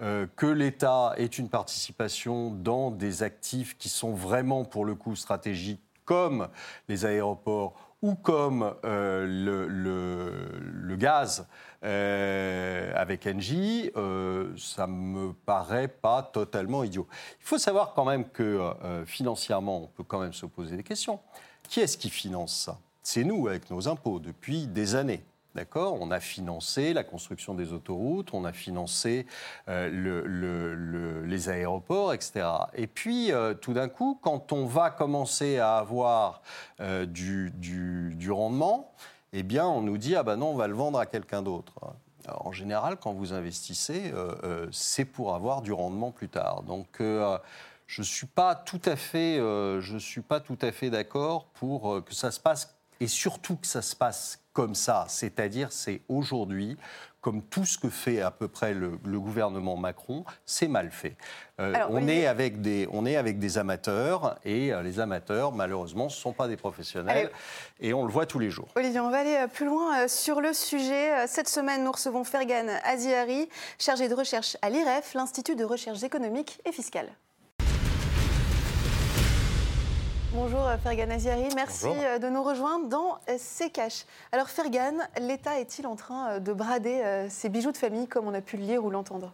que 0.00 0.46
l'État 0.46 1.14
ait 1.16 1.24
une 1.24 1.48
participation 1.48 2.50
dans 2.50 2.90
des 2.90 3.22
actifs 3.22 3.78
qui 3.78 3.88
sont 3.88 4.12
vraiment, 4.12 4.64
pour 4.64 4.84
le 4.84 4.96
coup, 4.96 5.16
stratégiques, 5.16 5.80
comme 6.04 6.48
les 6.88 7.04
aéroports 7.06 7.74
ou 8.02 8.14
comme 8.14 8.74
le, 8.82 9.66
le, 9.66 10.96
gaz, 10.96 11.46
euh, 11.84 12.92
avec 12.94 13.26
Engie, 13.26 13.90
euh, 13.96 14.54
ça 14.56 14.86
me 14.86 15.32
paraît 15.32 15.88
pas 15.88 16.22
totalement 16.22 16.82
idiot. 16.82 17.06
Il 17.40 17.44
faut 17.44 17.58
savoir 17.58 17.92
quand 17.92 18.06
même 18.06 18.28
que 18.30 18.42
euh, 18.42 19.04
financièrement, 19.04 19.82
on 19.82 19.86
peut 19.88 20.02
quand 20.02 20.20
même 20.20 20.32
se 20.32 20.46
poser 20.46 20.78
des 20.78 20.82
questions. 20.82 21.20
Qui 21.68 21.80
est-ce 21.80 21.98
qui 21.98 22.08
finance 22.08 22.56
ça? 22.56 22.78
C'est 23.02 23.24
nous 23.24 23.48
avec 23.48 23.70
nos 23.70 23.86
impôts 23.86 24.18
depuis 24.18 24.66
des 24.66 24.94
années. 24.94 25.22
D'accord 25.54 25.98
On 26.00 26.10
a 26.10 26.18
financé 26.18 26.92
la 26.92 27.04
construction 27.04 27.54
des 27.54 27.72
autoroutes, 27.72 28.34
on 28.34 28.44
a 28.44 28.52
financé 28.52 29.24
euh, 29.68 29.88
le- 29.88 30.26
le- 30.26 30.74
le- 30.74 31.24
les 31.24 31.48
aéroports, 31.48 32.12
etc. 32.12 32.46
Et 32.74 32.88
puis, 32.88 33.30
euh, 33.30 33.54
tout 33.54 33.72
d'un 33.72 33.88
coup, 33.88 34.18
quand 34.20 34.50
on 34.52 34.66
va 34.66 34.90
commencer 34.90 35.58
à 35.58 35.76
avoir 35.76 36.42
euh, 36.80 37.06
du, 37.06 37.52
rendement, 38.32 38.92
eh 39.32 39.44
bien, 39.44 39.64
on 39.66 39.80
nous 39.80 39.96
dit, 39.96 40.16
ah 40.16 40.24
ben 40.24 40.36
non, 40.36 40.48
on 40.50 40.56
va 40.56 40.66
le 40.66 40.74
vendre 40.74 40.98
à 40.98 41.06
quelqu'un 41.06 41.42
d'autre. 41.42 41.74
En 42.28 42.50
général, 42.52 42.96
quand 42.96 43.12
vous 43.12 43.32
investissez, 43.34 44.12
c'est 44.72 45.04
pour 45.04 45.34
avoir 45.34 45.60
du 45.60 45.72
rendement 45.72 46.10
plus 46.10 46.30
tard. 46.30 46.62
Donc, 46.62 46.86
je 47.00 48.00
ne 48.00 48.04
suis 48.04 48.26
pas 48.26 48.54
tout 48.54 48.80
à 48.86 48.96
fait, 48.96 49.38
suis 49.98 50.22
pas 50.22 50.40
tout 50.40 50.56
à 50.62 50.72
fait 50.72 50.88
d'accord 50.88 51.46
pour 51.46 52.02
que 52.04 52.14
ça 52.14 52.30
se 52.30 52.40
passe, 52.40 52.74
et 53.00 53.08
surtout 53.08 53.56
que 53.56 53.66
ça 53.66 53.82
se 53.82 53.94
passe 53.94 54.43
comme 54.54 54.74
ça. 54.74 55.04
C'est-à-dire, 55.08 55.70
c'est 55.72 56.00
aujourd'hui, 56.08 56.78
comme 57.20 57.42
tout 57.42 57.64
ce 57.64 57.76
que 57.76 57.90
fait 57.90 58.20
à 58.20 58.30
peu 58.30 58.48
près 58.48 58.72
le, 58.72 58.98
le 59.04 59.18
gouvernement 59.18 59.76
Macron, 59.76 60.24
c'est 60.46 60.68
mal 60.68 60.90
fait. 60.90 61.16
Euh, 61.58 61.72
Alors, 61.74 61.88
on, 61.90 62.06
est 62.06 62.26
avec 62.26 62.60
des, 62.60 62.86
on 62.92 63.04
est 63.04 63.16
avec 63.16 63.38
des 63.38 63.58
amateurs, 63.58 64.38
et 64.44 64.72
euh, 64.72 64.82
les 64.82 65.00
amateurs, 65.00 65.50
malheureusement, 65.50 66.08
ce 66.08 66.18
ne 66.18 66.20
sont 66.20 66.32
pas 66.32 66.48
des 66.48 66.56
professionnels, 66.56 67.30
et 67.80 67.92
on 67.92 68.04
le 68.06 68.12
voit 68.12 68.26
tous 68.26 68.38
les 68.38 68.50
jours. 68.50 68.68
Olivier, 68.76 69.00
on 69.00 69.10
va 69.10 69.20
aller 69.20 69.36
euh, 69.36 69.48
plus 69.48 69.66
loin 69.66 70.06
sur 70.06 70.40
le 70.40 70.52
sujet. 70.52 71.26
Cette 71.26 71.48
semaine, 71.48 71.82
nous 71.82 71.92
recevons 71.92 72.24
Fergan 72.24 72.68
Aziari, 72.84 73.48
chargé 73.78 74.08
de 74.08 74.14
recherche 74.14 74.56
à 74.62 74.70
l'IREF, 74.70 75.14
l'Institut 75.14 75.56
de 75.56 75.64
recherche 75.64 76.02
économique 76.02 76.60
et 76.64 76.72
fiscale. 76.72 77.08
Bonjour 80.34 80.66
euh, 80.66 80.76
Fergan 80.78 81.10
Aziari, 81.10 81.48
merci 81.54 81.84
Bonjour. 81.86 82.02
euh, 82.04 82.18
de 82.18 82.28
nous 82.28 82.42
rejoindre 82.42 82.88
dans 82.88 83.18
euh, 83.28 83.36
C'est 83.38 83.70
Cash. 83.70 84.04
Alors 84.32 84.48
Fergan, 84.48 84.94
l'État 85.20 85.60
est-il 85.60 85.86
en 85.86 85.96
train 85.96 86.40
de 86.40 86.52
brader 86.52 87.26
ses 87.30 87.48
bijoux 87.48 87.72
de 87.72 87.76
famille 87.76 88.06
comme 88.08 88.26
on 88.26 88.34
a 88.34 88.40
pu 88.40 88.56
le 88.56 88.64
lire 88.64 88.84
ou 88.84 88.90
l'entendre? 88.90 89.32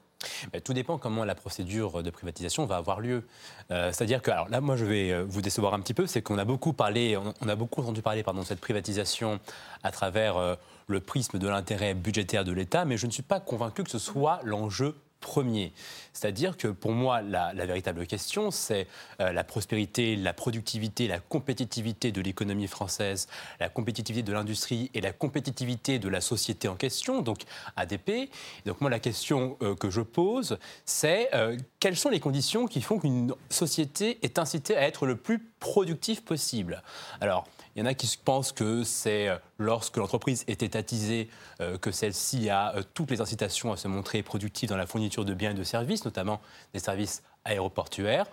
Ben, 0.52 0.60
Tout 0.60 0.74
dépend 0.74 0.98
comment 0.98 1.24
la 1.24 1.34
procédure 1.34 2.02
de 2.02 2.10
privatisation 2.10 2.66
va 2.66 2.76
avoir 2.76 3.00
lieu. 3.00 3.26
Euh, 3.70 3.90
C'est-à-dire 3.92 4.20
que, 4.20 4.30
alors 4.30 4.48
là, 4.50 4.60
moi, 4.60 4.76
je 4.76 4.84
vais 4.84 5.22
vous 5.22 5.40
décevoir 5.40 5.72
un 5.72 5.80
petit 5.80 5.94
peu, 5.94 6.06
c'est 6.06 6.20
qu'on 6.20 6.36
a 6.36 6.44
beaucoup 6.44 6.74
parlé, 6.74 7.16
on, 7.16 7.32
on 7.40 7.48
a 7.48 7.56
beaucoup 7.56 7.80
entendu 7.80 8.02
parler, 8.02 8.22
pardon, 8.22 8.40
de 8.40 8.46
cette 8.46 8.60
privatisation 8.60 9.40
à 9.82 9.90
travers 9.92 10.36
euh, 10.36 10.54
le 10.88 11.00
prisme 11.00 11.38
de 11.38 11.48
l'intérêt 11.48 11.94
budgétaire 11.94 12.44
de 12.44 12.52
l'État, 12.52 12.84
mais 12.84 12.98
je 12.98 13.06
ne 13.06 13.10
suis 13.12 13.22
pas 13.22 13.40
convaincu 13.40 13.82
que 13.84 13.90
ce 13.90 13.98
soit 13.98 14.40
l'enjeu 14.44 14.94
premier. 15.20 15.72
C'est-à-dire 16.12 16.56
que 16.56 16.68
pour 16.68 16.92
moi, 16.92 17.22
la, 17.22 17.52
véritable 17.52 18.06
question, 18.06 18.50
c'est 18.50 18.86
euh, 19.20 19.32
la 19.32 19.44
prospérité, 19.44 20.16
la 20.16 20.32
productivité, 20.32 21.06
la 21.06 21.20
compétitivité 21.20 22.10
de 22.10 22.20
l'économie 22.20 22.66
française, 22.66 23.28
la 23.60 23.68
compétitivité 23.68 24.22
de 24.22 24.32
l'industrie 24.32 24.90
et 24.94 25.00
la 25.00 25.12
compétitivité 25.12 25.98
de 25.98 26.08
la 26.08 26.20
société 26.20 26.68
en 26.68 26.74
question, 26.74 27.22
donc 27.22 27.42
ADP. 27.76 28.30
Donc 28.66 28.80
moi, 28.80 28.90
la 28.90 28.98
question 28.98 29.56
euh, 29.62 29.74
que 29.74 29.90
je 29.90 30.00
pose, 30.00 30.58
c'est 30.84 31.28
euh, 31.34 31.56
quelles 31.78 31.96
sont 31.96 32.10
les 32.10 32.20
conditions 32.20 32.66
qui 32.66 32.80
font 32.80 32.98
qu'une 32.98 33.34
société 33.48 34.18
est 34.22 34.38
incitée 34.38 34.76
à 34.76 34.82
être 34.82 35.06
le 35.06 35.16
plus 35.16 35.38
productif 35.60 36.24
possible? 36.24 36.82
Alors, 37.20 37.46
il 37.80 37.84
y 37.84 37.86
en 37.86 37.90
a 37.92 37.94
qui 37.94 38.14
pensent 38.22 38.52
que 38.52 38.84
c'est 38.84 39.28
euh, 39.28 39.38
lorsque 39.56 39.96
l'entreprise 39.96 40.44
est 40.48 40.62
étatisée 40.62 41.30
euh, 41.62 41.78
que 41.78 41.90
celle-ci 41.90 42.50
a 42.50 42.76
euh, 42.76 42.82
toutes 42.92 43.10
les 43.10 43.22
incitations 43.22 43.72
à 43.72 43.78
se 43.78 43.88
montrer 43.88 44.22
productive 44.22 44.68
dans 44.68 44.76
la 44.76 44.86
fourniture 44.86 45.24
de 45.24 45.32
biens 45.32 45.52
et 45.52 45.54
de 45.54 45.62
services, 45.62 46.04
notamment 46.04 46.42
des 46.74 46.78
services 46.78 47.22
aéroportuaires. 47.44 48.26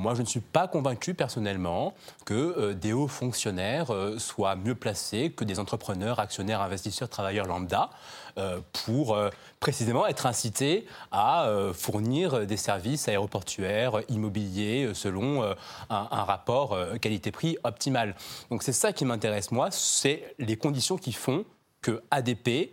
Moi, 0.00 0.14
je 0.14 0.22
ne 0.22 0.26
suis 0.26 0.40
pas 0.40 0.66
convaincu 0.66 1.12
personnellement 1.12 1.92
que 2.24 2.32
euh, 2.32 2.72
des 2.72 2.94
hauts 2.94 3.06
fonctionnaires 3.06 3.92
euh, 3.92 4.18
soient 4.18 4.56
mieux 4.56 4.74
placés 4.74 5.30
que 5.30 5.44
des 5.44 5.58
entrepreneurs, 5.58 6.20
actionnaires, 6.20 6.62
investisseurs, 6.62 7.10
travailleurs 7.10 7.44
lambda 7.44 7.90
euh, 8.38 8.60
pour 8.84 9.14
précisément 9.58 10.06
être 10.06 10.24
incités 10.24 10.86
à 11.12 11.52
fournir 11.74 12.46
des 12.46 12.56
services 12.56 13.08
aéroportuaires, 13.08 14.00
immobiliers, 14.08 14.92
selon 14.94 15.42
un, 15.42 15.54
un 15.90 16.24
rapport 16.24 16.78
qualité-prix 17.00 17.58
optimal. 17.64 18.14
Donc 18.50 18.62
c'est 18.62 18.72
ça 18.72 18.94
qui 18.94 19.04
m'intéresse 19.04 19.50
moi, 19.50 19.70
c'est 19.70 20.34
les 20.38 20.56
conditions 20.56 20.96
qui 20.96 21.12
font 21.12 21.44
que 21.82 22.02
ADP, 22.10 22.72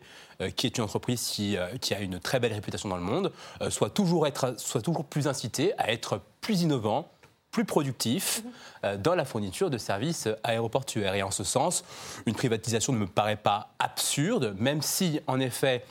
qui 0.56 0.68
est 0.68 0.78
une 0.78 0.84
entreprise 0.84 1.22
qui, 1.28 1.58
euh, 1.58 1.68
qui 1.80 1.94
a 1.94 2.00
une 2.00 2.20
très 2.20 2.40
belle 2.40 2.54
réputation 2.54 2.90
dans 2.90 2.98
le 2.98 3.04
monde, 3.04 3.32
euh, 3.62 3.70
soit, 3.70 3.90
toujours 3.90 4.28
être, 4.28 4.56
soit 4.58 4.82
toujours 4.82 5.06
plus 5.06 5.28
incité 5.28 5.74
à 5.78 5.92
être 5.92 6.22
plus 6.42 6.62
innovant, 6.62 7.10
plus 7.52 7.66
productif 7.66 8.44
euh, 8.84 8.98
dans 8.98 9.16
la 9.16 9.26
fourniture 9.26 9.70
de 9.70 9.78
services 9.78 10.28
aéroportuaires. 10.44 11.16
Et 11.16 11.24
en 11.24 11.32
ce 11.32 11.44
sens, 11.44 11.84
une 12.26 12.36
privatisation 12.36 12.94
ne 12.94 13.00
me 13.00 13.08
paraît 13.08 13.38
pas 13.38 13.70
absurde, 13.80 14.56
même 14.60 14.82
si, 14.82 15.20
en 15.28 15.40
effet, 15.40 15.84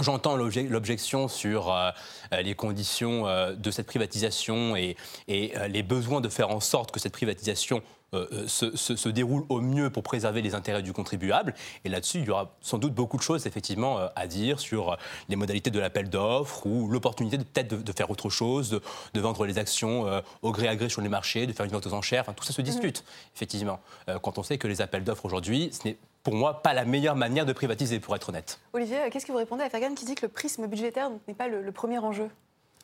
J'entends 0.00 0.38
l'obje- 0.38 0.68
l'objection 0.68 1.28
sur 1.28 1.70
euh, 1.70 1.90
euh, 2.32 2.40
les 2.40 2.54
conditions 2.54 3.28
euh, 3.28 3.52
de 3.54 3.70
cette 3.70 3.86
privatisation 3.86 4.74
et, 4.74 4.96
et, 5.28 5.52
euh, 5.56 5.68
les 5.68 5.82
besoins 5.82 6.22
de 6.22 6.30
faire 6.30 6.48
en 6.48 6.60
sorte 6.60 6.90
que 6.90 6.98
cette 6.98 7.12
privatisation 7.12 7.82
euh, 8.14 8.26
euh, 8.32 8.46
se, 8.48 8.76
se- 8.76 8.96
se 8.96 9.08
déroule 9.08 9.44
au 9.48 9.60
mieux 9.60 9.90
pour 9.90 10.02
préserver 10.02 10.42
les 10.42 10.54
intérêts 10.54 10.82
du 10.82 10.92
contribuable. 10.92 11.54
Et 11.84 11.88
là-dessus, 11.88 12.18
il 12.18 12.24
y 12.26 12.30
aura 12.30 12.54
sans 12.60 12.78
doute 12.78 12.92
beaucoup 12.94 13.16
de 13.16 13.22
choses 13.22 13.46
effectivement 13.46 13.98
euh, 13.98 14.08
à 14.16 14.26
dire 14.26 14.60
sur 14.60 14.96
les 15.28 15.36
modalités 15.36 15.70
de 15.70 15.80
l'appel 15.80 16.08
d'offres 16.10 16.66
ou 16.66 16.88
l'opportunité 16.88 17.38
de- 17.38 17.44
peut-être 17.44 17.68
de, 17.68 17.76
de 17.82 17.92
faire 17.92 18.10
autre 18.10 18.28
chose, 18.30 18.70
de, 18.70 18.82
de 19.14 19.20
vendre 19.20 19.46
les 19.46 19.58
actions 19.58 20.06
euh, 20.06 20.20
au 20.42 20.52
gré 20.52 20.68
à 20.68 20.76
gré 20.76 20.88
sur 20.88 21.00
les 21.00 21.08
marchés, 21.08 21.46
de 21.46 21.52
faire 21.52 21.64
une 21.66 21.72
vente 21.72 21.86
aux 21.86 21.94
enchères. 21.94 22.22
Enfin, 22.22 22.32
tout 22.34 22.44
ça 22.44 22.52
se 22.52 22.62
discute 22.62 23.04
effectivement. 23.34 23.80
Euh, 24.08 24.18
quand 24.18 24.38
on 24.38 24.42
sait 24.42 24.58
que 24.58 24.68
les 24.68 24.80
appels 24.80 25.04
d'offres 25.04 25.24
aujourd'hui, 25.24 25.70
ce 25.72 25.88
n'est 25.88 25.96
pour 26.22 26.34
moi 26.34 26.62
pas 26.62 26.72
la 26.72 26.84
meilleure 26.84 27.16
manière 27.16 27.46
de 27.46 27.52
privatiser, 27.52 27.98
pour 27.98 28.14
être 28.14 28.28
honnête. 28.28 28.60
Olivier, 28.74 28.98
qu'est-ce 29.10 29.26
que 29.26 29.32
vous 29.32 29.38
répondez 29.38 29.64
à 29.64 29.70
Fergan 29.70 29.94
qui 29.94 30.04
dit 30.04 30.14
que 30.14 30.22
le 30.26 30.28
prisme 30.30 30.66
budgétaire 30.68 31.10
n'est 31.26 31.34
pas 31.34 31.48
le, 31.48 31.62
le 31.62 31.72
premier 31.72 31.98
enjeu? 31.98 32.28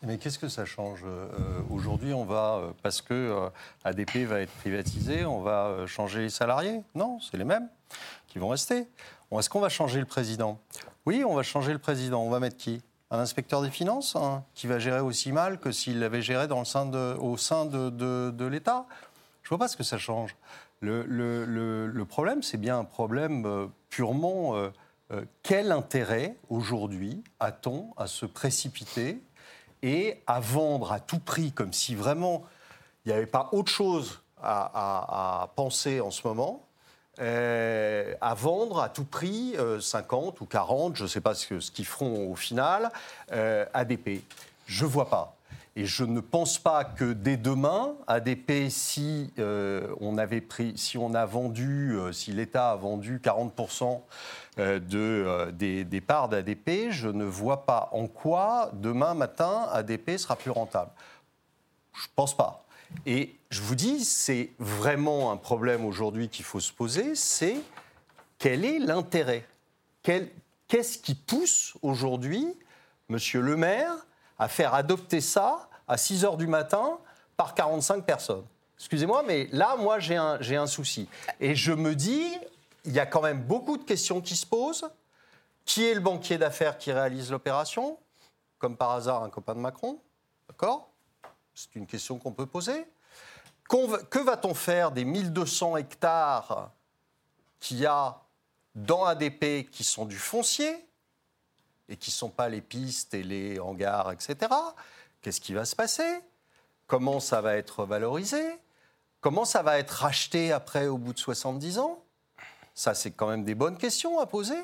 Mais 0.03 0.19
qu'est-ce 0.19 0.39
que 0.39 0.49
ça 0.49 0.65
change 0.65 1.01
Euh, 1.05 1.61
Aujourd'hui, 1.71 2.15
on 2.15 2.25
va, 2.25 2.57
euh, 2.57 2.71
parce 2.83 3.03
que 3.03 3.15
euh, 3.15 3.51
ADP 3.85 4.19
va 4.27 4.41
être 4.41 4.53
privatisé, 4.53 5.25
on 5.25 5.43
va 5.43 5.87
changer 5.87 6.21
les 6.21 6.31
salariés? 6.31 6.83
Non, 6.95 7.19
c'est 7.21 7.37
les 7.37 7.45
mêmes 7.45 7.69
qui 8.29 8.39
vont 8.39 8.49
rester. 8.49 8.87
Est-ce 9.37 9.51
qu'on 9.51 9.61
va 9.61 9.69
changer 9.69 9.99
le 9.99 10.07
président? 10.07 10.61
Oui, 11.05 11.25
on 11.25 11.35
va 11.35 11.43
changer 11.43 11.73
le 11.73 11.79
président. 11.79 12.23
On 12.23 12.31
va 12.31 12.39
mettre 12.39 12.57
qui? 12.57 12.81
Un 13.11 13.19
inspecteur 13.19 13.63
des 13.63 13.71
finances 13.71 14.15
hein, 14.17 14.45
qui 14.55 14.67
va 14.67 14.79
gérer 14.79 15.01
aussi 15.01 15.33
mal 15.33 15.59
que 15.59 15.73
s'il 15.73 15.99
l'avait 15.99 16.23
géré 16.23 16.47
au 16.51 16.65
sein 17.37 17.67
de, 17.67 18.49
l'État? 18.49 18.87
Je 19.43 19.49
vois 19.49 19.59
pas 19.59 19.69
ce 19.69 19.77
que 19.77 19.83
ça 19.83 19.99
change. 19.99 20.37
Le, 20.81 22.03
problème, 22.05 22.43
c'est 22.43 22.59
bien 22.59 22.79
un 22.79 22.85
problème 22.85 23.71
purement... 23.89 24.55
quel 25.43 25.73
intérêt 25.73 26.37
aujourd'hui 26.51 27.25
a-t-on 27.41 27.95
à 27.97 28.07
se 28.07 28.27
précipiter 28.27 29.23
et 29.83 30.23
à 30.27 30.41
vendre 30.41 30.93
à 30.93 31.01
tout 31.01 31.19
prix, 31.19 31.53
comme 31.53 31.73
si 31.73 31.95
vraiment 31.95 32.45
il 33.05 33.13
n'y 33.13 33.17
avait 33.17 33.27
pas 33.27 33.49
autre 33.53 33.71
chose 33.71 34.21
à, 34.43 35.51
penser 35.57 36.01
en 36.01 36.11
ce 36.11 36.27
moment, 36.27 36.65
euh, 37.21 38.15
à 38.21 38.35
vendre 38.35 38.81
à 38.81 38.89
tout 38.89 39.05
prix 39.05 39.55
euh, 39.59 39.81
50 39.81 40.41
ou 40.41 40.47
40, 40.47 40.95
je 40.95 41.03
ne 41.03 41.09
sais 41.09 41.21
pas 41.21 41.35
ce 41.35 41.71
qu'ils 41.71 41.87
feront 41.87 42.31
au 42.31 42.37
final, 42.37 42.93
euh, 43.33 43.65
ADP. 43.75 44.23
Je 44.67 44.85
ne 44.85 44.91
vois 44.91 45.09
pas. 45.09 45.39
Et 45.79 45.87
je 45.87 46.03
ne 46.03 46.19
pense 46.19 46.59
pas 46.59 46.83
que 46.83 47.13
dès 47.13 47.37
demain, 47.37 47.95
ADP, 48.09 48.69
si, 48.69 49.33
euh, 49.39 49.95
on, 50.01 50.19
avait 50.19 50.41
pris, 50.41 50.73
si 50.77 50.99
on 50.99 51.15
a 51.15 51.25
vendu, 51.25 51.93
euh, 51.97 52.11
si 52.11 52.33
l'État 52.33 52.73
a 52.73 52.75
vendu 52.75 53.21
40% 53.25 53.85
euh, 53.85 53.97
de, 54.59 54.99
euh, 54.99 55.51
des, 55.53 56.01
parts 56.01 56.29
d'ADP, 56.29 56.91
je 56.91 57.09
ne 57.09 57.25
vois 57.25 57.65
pas 57.65 57.89
en 57.93 58.07
quoi 58.07 58.71
demain 58.75 59.15
matin 59.15 59.69
ADP 59.73 60.17
sera 60.19 60.37
plus 60.37 60.51
rentable. 60.51 60.91
Je 61.95 62.05
ne 62.05 62.13
pense 62.17 62.37
pas. 62.37 62.65
Et 63.07 63.37
je 63.51 63.61
vous 63.61 63.75
dis, 63.75 64.05
c'est 64.05 64.51
vraiment 64.59 65.31
un 65.31 65.37
problème 65.37 65.85
aujourd'hui 65.85 66.29
qu'il 66.29 66.45
faut 66.45 66.61
se 66.61 66.73
poser, 66.73 67.15
c'est 67.15 67.57
quel 68.39 68.65
est 68.65 68.79
l'intérêt? 68.79 69.47
Qu'est-ce 70.03 70.99
qui 70.99 71.15
pousse 71.15 71.75
aujourd'hui 71.83 72.47
Monsieur 73.09 73.41
le 73.41 73.57
maire 73.57 73.93
à 74.39 74.49
faire 74.49 74.75
adopter 74.75 75.21
ça 75.21 75.69
à 75.87 75.97
6 75.97 76.25
heures 76.25 76.37
du 76.37 76.47
matin 76.47 76.99
par 77.37 77.55
45 77.55 78.05
personnes 78.05 78.45
Excusez-moi, 78.79 79.25
mais 79.27 79.49
là, 79.51 79.77
moi, 79.77 79.99
j'ai 79.99 80.17
un 80.17 80.67
souci. 80.67 81.09
Et 81.41 81.57
je 81.57 81.73
me 81.73 81.95
dis, 81.95 82.29
il 82.89 82.95
y 82.95 83.01
a 83.01 83.07
quand 83.07 83.21
même 83.21 83.43
beaucoup 83.43 83.77
de 83.77 83.85
questions 83.85 84.23
qui 84.23 84.35
se 84.35 84.47
posent. 84.47 84.91
Qui 85.67 85.85
est 85.85 85.93
le 85.93 86.01
banquier 86.01 86.39
d'affaires 86.39 86.79
qui 86.79 86.91
réalise 86.91 87.31
l'opération? 87.31 87.99
Comme 88.59 88.79
par 88.79 88.93
hasard, 88.93 89.23
un 89.23 89.29
copain 89.29 89.55
de 89.55 89.61
Macron. 89.61 90.01
D'accord? 90.49 90.89
C'est 91.55 91.77
une 91.77 91.87
question 91.87 92.19
qu'on 92.19 92.33
peut 92.33 92.47
poser. 92.47 92.87
Que 93.69 94.19
va-t-on 94.19 94.55
faire 94.55 94.91
des 94.91 95.05
1200 95.05 95.77
hectares 95.77 96.71
qu'il 97.61 97.79
y 97.79 97.85
a 97.85 98.23
dans 98.75 99.05
ADP 99.05 99.69
qui 99.71 99.85
sont 99.85 100.07
du 100.07 100.17
foncier 100.17 100.89
et 101.91 101.97
qui 101.99 102.11
ne 102.11 102.15
sont 102.15 102.31
pas 102.31 102.49
les 102.49 102.63
pistes 102.63 103.13
et 103.13 103.23
les 103.23 103.61
hangars, 103.61 104.13
etc. 104.13 104.51
Qu'est-ce 105.21 105.43
qui 105.43 105.53
va 105.53 105.67
se 105.67 105.77
passer? 105.77 106.21
Comment 106.87 107.21
ça 107.21 107.43
va 107.43 107.57
être 107.57 107.85
valorisé? 107.85 108.43
Comment 109.21 109.45
ça 109.45 109.63
va 109.63 109.79
être 109.79 109.91
racheté 109.91 110.53
après 110.53 110.87
au 110.87 110.97
bout 110.97 111.13
de 111.13 111.19
70 111.19 111.79
ans? 111.79 112.03
Ça, 112.79 112.95
c'est 112.95 113.11
quand 113.11 113.27
même 113.27 113.43
des 113.43 113.57
bonnes 113.57 113.77
questions 113.77 114.21
à 114.21 114.27
poser. 114.27 114.55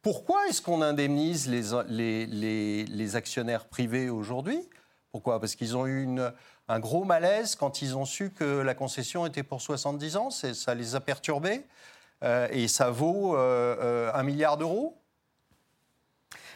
Pourquoi 0.00 0.48
est-ce 0.48 0.62
qu'on 0.62 0.80
indemnise 0.80 1.46
les, 1.46 2.24
les, 2.26 2.86
les, 2.86 3.16
actionnaires 3.16 3.66
privés 3.66 4.08
aujourd'hui? 4.08 4.66
Pourquoi? 5.12 5.38
Parce 5.40 5.56
qu'ils 5.56 5.76
ont 5.76 5.86
eu 5.86 6.02
une, 6.02 6.32
un 6.68 6.80
gros 6.80 7.04
malaise 7.04 7.56
quand 7.56 7.82
ils 7.82 7.98
ont 7.98 8.06
su 8.06 8.30
que 8.30 8.62
la 8.62 8.72
concession 8.72 9.26
était 9.26 9.42
pour 9.42 9.60
70 9.60 10.16
ans. 10.16 10.30
Ça 10.30 10.74
les 10.74 10.94
a 10.94 11.00
perturbés. 11.00 11.66
Euh, 12.24 12.48
et 12.50 12.66
ça 12.66 12.88
vaut 12.88 13.36
euh, 13.36 13.76
euh, 13.78 14.10
un 14.14 14.22
milliard 14.22 14.56
d'euros 14.56 14.96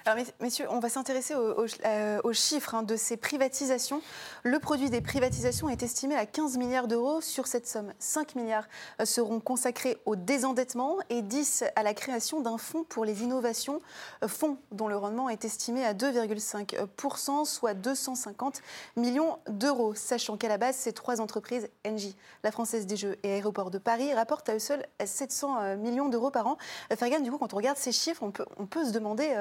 Alors, 0.07 0.19
mess- 0.19 0.35
messieurs, 0.41 0.67
on 0.69 0.81
va 0.81 0.91
s'intéresser 0.91 1.33
euh, 1.35 2.21
aux 2.25 2.33
chiffres 2.35 2.75
hein, 2.75 2.83
de 2.83 2.95
ces 2.95 3.17
privatisations. 3.17 4.03
Le 4.43 4.59
produit 4.59 4.91
des 4.91 5.01
privatisations 5.01 5.71
est 5.71 5.83
estimé 5.83 6.15
à 6.15 6.27
15 6.27 6.59
milliards 6.59 6.89
d'euros. 6.89 7.23
Sur 7.23 7.47
cette 7.47 7.67
somme, 7.67 7.91
5 8.01 8.35
milliards 8.35 8.67
euh, 9.01 9.07
seront 9.07 9.41
consacrés 9.41 9.97
au 10.05 10.15
désendettement 10.15 10.99
et 11.09 11.23
10 11.23 11.65
à 11.75 11.83
la 11.83 11.95
création 11.95 12.43
d'un 12.43 12.59
fonds 12.59 12.85
pour 12.85 13.07
les 13.07 13.23
innovations, 13.23 13.81
euh, 14.23 14.29
fonds 14.29 14.59
dont 14.73 14.89
le 14.89 14.97
rendement 14.99 15.31
est 15.31 15.47
estimé 15.47 15.87
à 15.87 15.95
2,5%, 15.95 17.47
soit 17.47 17.73
250 17.73 18.61
millions 18.97 19.39
d'euros. 19.49 19.95
Sachant 19.95 20.37
qu'à 20.37 20.49
la 20.49 20.59
base, 20.59 20.77
ces 20.77 20.93
trois 20.93 21.23
entreprises, 21.23 21.71
Engie, 21.87 22.15
la 22.43 22.51
Française 22.51 22.87
des 22.87 22.97
Jeux 22.97 23.17
et 23.23 23.33
Aéroports 23.33 23.71
de 23.71 23.79
Paris, 23.79 24.13
rapportent 24.13 24.51
à 24.51 24.57
eux 24.57 24.59
seuls 24.59 24.85
700 25.03 25.63
euh, 25.63 25.77
millions 25.79 26.11
d'euros 26.11 26.31
par 26.31 26.47
an. 26.47 26.59
Fergan, 26.95 27.21
du 27.21 27.31
coup, 27.31 27.39
quand 27.39 27.55
on 27.55 27.57
regarde 27.57 27.79
ces 27.79 27.93
chiffres, 27.93 28.23
on 28.23 28.67
peut, 28.67 28.85
se 28.85 28.91
demander 28.91 29.35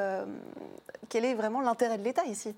quel 1.09 1.25
est 1.25 1.35
vraiment 1.35 1.61
l'intérêt 1.61 1.97
de 1.97 2.03
l'État 2.03 2.25
ici? 2.25 2.55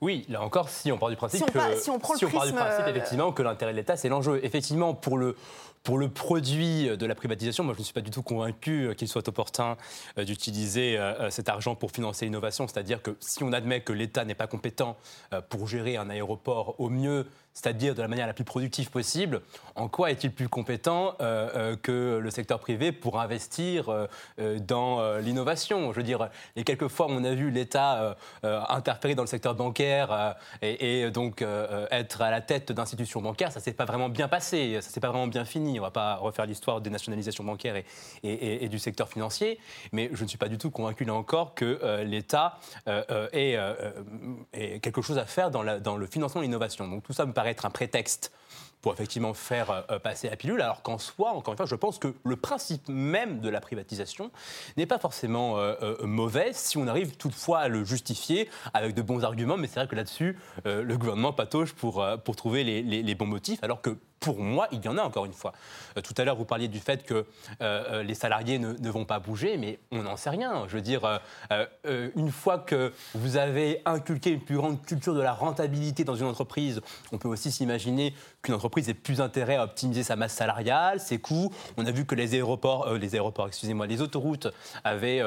Oui, 0.00 0.26
là 0.28 0.42
encore, 0.42 0.68
si 0.68 0.90
on 0.92 0.98
part 0.98 1.08
du 1.08 1.16
principe 1.16 1.38
Si 1.38 1.44
on 1.44 1.46
que 1.46 1.76
si 1.76 1.90
on 1.90 1.98
prend 1.98 2.14
le 2.14 2.20
part 2.20 2.28
du 2.28 2.36
prisme, 2.36 2.56
principe 2.56 2.86
euh, 2.86 2.90
effectivement 2.90 3.32
que 3.32 3.42
l'intérêt 3.42 3.72
de 3.72 3.76
l'État 3.78 3.96
c'est 3.96 4.08
l'enjeu. 4.08 4.40
Effectivement, 4.44 4.94
pour 4.94 5.16
le 5.16 5.36
pour 5.84 5.98
le 5.98 6.08
produit 6.08 6.96
de 6.96 7.06
la 7.06 7.14
privatisation, 7.14 7.62
moi 7.62 7.74
je 7.74 7.80
ne 7.80 7.84
suis 7.84 7.92
pas 7.92 8.00
du 8.00 8.10
tout 8.10 8.22
convaincu 8.22 8.86
euh, 8.86 8.94
qu'il 8.94 9.06
soit 9.06 9.28
opportun 9.28 9.76
euh, 10.18 10.24
d'utiliser 10.24 10.98
euh, 10.98 11.28
cet 11.28 11.50
argent 11.50 11.74
pour 11.74 11.92
financer 11.92 12.24
l'innovation. 12.24 12.66
C'est-à-dire 12.66 13.02
que 13.02 13.14
si 13.20 13.44
on 13.44 13.52
admet 13.52 13.82
que 13.82 13.92
l'État 13.92 14.24
n'est 14.24 14.34
pas 14.34 14.46
compétent 14.46 14.96
pour 15.50 15.68
gérer 15.68 15.98
un 15.98 16.08
aéroport 16.08 16.80
au 16.80 16.88
mieux, 16.88 17.26
c'est-à-dire 17.54 17.94
de 17.94 18.02
la 18.02 18.08
manière 18.08 18.26
la 18.26 18.34
plus 18.34 18.44
productive 18.44 18.90
possible, 18.90 19.40
en 19.76 19.88
quoi 19.88 20.10
est-il 20.10 20.32
plus 20.32 20.48
compétent 20.48 21.14
euh, 21.20 21.48
euh, 21.54 21.76
que 21.76 22.18
le 22.18 22.30
secteur 22.30 22.58
privé 22.58 22.90
pour 22.90 23.20
investir 23.20 23.88
euh, 23.88 24.58
dans 24.58 25.18
l'innovation? 25.18 25.92
Je 25.92 25.98
veux 25.98 26.02
dire, 26.02 26.28
les 26.56 26.64
quelques 26.64 26.88
fois 26.88 27.06
où 27.06 27.10
on 27.10 27.22
a 27.22 27.32
vu 27.32 27.50
l'État 27.50 28.16
euh, 28.44 28.60
interférer 28.68 29.14
dans 29.14 29.22
le 29.22 29.28
secteur 29.28 29.54
bancaire 29.54 30.36
et, 30.62 31.10
donc 31.10 31.44
être 31.90 32.22
à 32.22 32.30
la 32.30 32.40
tête 32.40 32.72
d'institutions 32.72 33.22
bancaires, 33.22 33.52
ça 33.52 33.60
s'est 33.60 33.72
pas 33.72 33.84
vraiment 33.84 34.08
bien 34.08 34.26
passé, 34.26 34.80
ça 34.80 34.90
s'est 34.90 35.00
pas 35.00 35.10
vraiment 35.10 35.28
bien 35.28 35.44
fini. 35.44 35.78
On 35.78 35.82
va 35.82 35.92
pas 35.92 36.16
refaire 36.16 36.46
l'histoire 36.46 36.80
des 36.80 36.90
nationalisations 36.90 37.44
bancaires 37.44 37.80
et, 38.24 38.68
du 38.68 38.78
secteur 38.78 39.08
financier, 39.08 39.60
mais 39.92 40.10
je 40.12 40.24
ne 40.24 40.28
suis 40.28 40.38
pas 40.38 40.48
du 40.48 40.58
tout 40.58 40.70
convaincu 40.70 41.04
là 41.04 41.14
encore 41.14 41.54
que 41.54 42.02
l'État 42.02 42.58
ait, 42.86 43.58
quelque 44.82 45.02
chose 45.02 45.18
à 45.18 45.26
faire 45.26 45.50
dans, 45.50 45.80
dans 45.80 45.96
le 45.96 46.06
financement 46.06 46.40
de 46.40 46.46
l'innovation. 46.46 46.88
Donc 46.88 47.04
tout 47.04 47.12
ça 47.12 47.26
me 47.26 47.32
paraît 47.32 47.43
être 47.50 47.66
un 47.66 47.70
prétexte 47.70 48.32
pour 48.82 48.92
effectivement 48.92 49.32
faire 49.32 49.84
euh, 49.90 49.98
passer 49.98 50.28
la 50.28 50.36
pilule, 50.36 50.60
alors 50.60 50.82
qu'en 50.82 50.98
soi, 50.98 51.30
encore 51.32 51.52
une 51.54 51.56
fois, 51.56 51.64
je 51.64 51.74
pense 51.74 51.98
que 51.98 52.14
le 52.22 52.36
principe 52.36 52.86
même 52.90 53.40
de 53.40 53.48
la 53.48 53.62
privatisation 53.62 54.30
n'est 54.76 54.84
pas 54.84 54.98
forcément 54.98 55.56
euh, 55.58 55.74
euh, 55.80 56.06
mauvais 56.06 56.50
si 56.52 56.76
on 56.76 56.86
arrive 56.86 57.16
toutefois 57.16 57.60
à 57.60 57.68
le 57.68 57.82
justifier 57.82 58.50
avec 58.74 58.94
de 58.94 59.00
bons 59.00 59.24
arguments, 59.24 59.56
mais 59.56 59.68
c'est 59.68 59.80
vrai 59.80 59.88
que 59.88 59.96
là-dessus, 59.96 60.38
le 60.66 60.96
gouvernement 60.98 61.32
patauge 61.32 61.72
pour, 61.72 62.06
pour 62.24 62.36
trouver 62.36 62.62
les- 62.62 62.82
les 62.82 63.14
bons 63.14 63.26
motifs, 63.26 63.62
alors 63.64 63.80
que 63.80 63.96
pour 64.24 64.40
moi, 64.40 64.68
il 64.72 64.82
y 64.82 64.88
en 64.88 64.96
a 64.96 65.02
encore 65.02 65.26
une 65.26 65.34
fois. 65.34 65.52
Euh, 65.98 66.00
tout 66.00 66.14
à 66.16 66.24
l'heure, 66.24 66.36
vous 66.36 66.46
parliez 66.46 66.68
du 66.68 66.80
fait 66.80 67.04
que 67.04 67.14
euh, 67.14 67.24
euh, 67.60 68.02
les 68.02 68.14
salariés 68.14 68.58
ne, 68.58 68.90
vont 68.90 69.04
pas 69.04 69.18
bouger, 69.18 69.58
mais 69.58 69.78
on 69.92 70.02
n'en 70.02 70.16
sait 70.16 70.30
rien. 70.30 70.64
Je 70.66 70.76
veux 70.76 70.80
dire, 70.80 71.20
une 71.84 72.30
fois 72.30 72.58
que 72.58 72.92
vous 73.14 73.36
avez 73.36 73.82
inculqué 73.84 74.30
une 74.30 74.40
plus 74.40 74.56
grande 74.56 74.80
culture 74.82 75.14
de 75.14 75.20
la 75.20 75.32
rentabilité 75.32 76.04
dans 76.04 76.14
une 76.14 76.26
entreprise, 76.26 76.80
on 77.12 77.18
peut 77.18 77.28
aussi 77.28 77.50
s'imaginer 77.50 78.14
qu'une 78.42 78.54
entreprise 78.54 78.88
ait 78.88 78.94
plus 78.94 79.20
intérêt 79.20 79.56
à 79.56 79.64
optimiser 79.64 80.02
sa 80.02 80.16
masse 80.16 80.32
salariale, 80.32 81.00
ses 81.00 81.18
coûts. 81.18 81.52
On 81.76 81.84
a 81.86 81.90
vu 81.90 82.06
que 82.06 82.14
les 82.14 82.34
aéroports, 82.34 82.94
les 82.94 83.14
aéroports, 83.14 83.48
excusez-moi, 83.48 83.86
les 83.86 84.00
autoroutes 84.00 84.48
avaient 84.84 85.22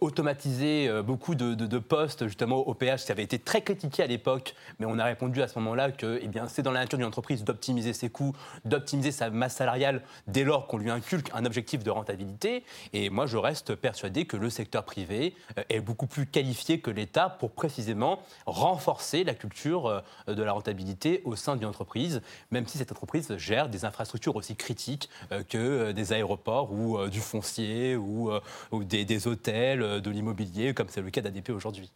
automatisé 0.00 0.90
beaucoup 1.02 1.34
de, 1.34 1.78
postes 1.78 2.26
justement 2.26 2.58
au 2.58 2.74
péage, 2.74 3.04
qui 3.04 3.12
avait 3.12 3.22
été 3.22 3.38
très 3.38 3.62
critiqué 3.62 4.02
à 4.02 4.06
l'époque, 4.06 4.54
mais 4.78 4.86
on 4.86 4.98
a 4.98 5.04
répondu 5.04 5.40
à 5.40 5.48
ce 5.48 5.58
moment-là 5.60 5.92
que 5.92 6.20
eh 6.20 6.28
c'est 6.48 6.62
dans 6.62 6.72
la 6.72 6.80
nature 6.80 6.98
d'une 6.98 7.06
entreprise 7.06 7.44
d'optimiser 7.44 7.92
ses 7.92 8.10
coûts, 8.10 8.33
d'optimiser 8.64 9.12
sa 9.12 9.30
masse 9.30 9.56
salariale 9.56 10.02
dès 10.26 10.44
lors 10.44 10.66
qu'on 10.66 10.78
lui 10.78 10.90
inculque 10.90 11.30
un 11.34 11.44
objectif 11.44 11.82
de 11.82 11.90
rentabilité. 11.90 12.64
Et 12.92 13.10
moi, 13.10 13.26
je 13.26 13.36
reste 13.36 13.74
persuadé 13.74 14.26
que 14.26 14.36
le 14.36 14.50
secteur 14.50 14.84
privé 14.84 15.34
euh, 15.58 15.62
est 15.68 15.80
beaucoup 15.80 16.06
plus 16.06 16.26
qualifié 16.26 16.80
que 16.80 16.90
l'État 16.90 17.28
pour 17.28 17.50
précisément 17.52 18.20
renforcer 18.46 19.24
la 19.24 19.34
culture 19.34 19.86
euh, 19.86 20.34
de 20.34 20.42
la 20.42 20.52
rentabilité 20.52 21.22
au 21.24 21.36
sein 21.36 21.56
d'une 21.56 21.66
entreprise, 21.66 22.22
même 22.50 22.66
si 22.66 22.78
cette 22.78 22.92
entreprise 22.92 23.36
gère 23.36 23.68
des 23.68 23.84
infrastructures 23.84 24.36
aussi 24.36 24.56
critiques 24.56 25.08
euh, 25.32 25.42
que 25.42 25.92
des 25.92 26.12
aéroports 26.12 26.72
ou 26.72 27.08
du 27.08 27.20
foncier 27.20 27.96
ou, 27.96 28.30
ou 28.70 28.84
des, 28.84 29.04
des 29.04 29.26
hôtels, 29.26 30.00
de 30.00 30.10
l'immobilier, 30.10 30.74
comme 30.74 30.88
c'est 30.88 31.02
le 31.02 31.10
cas 31.10 31.20
d'ADP 31.20 31.50
aujourd'hui. 31.50 31.90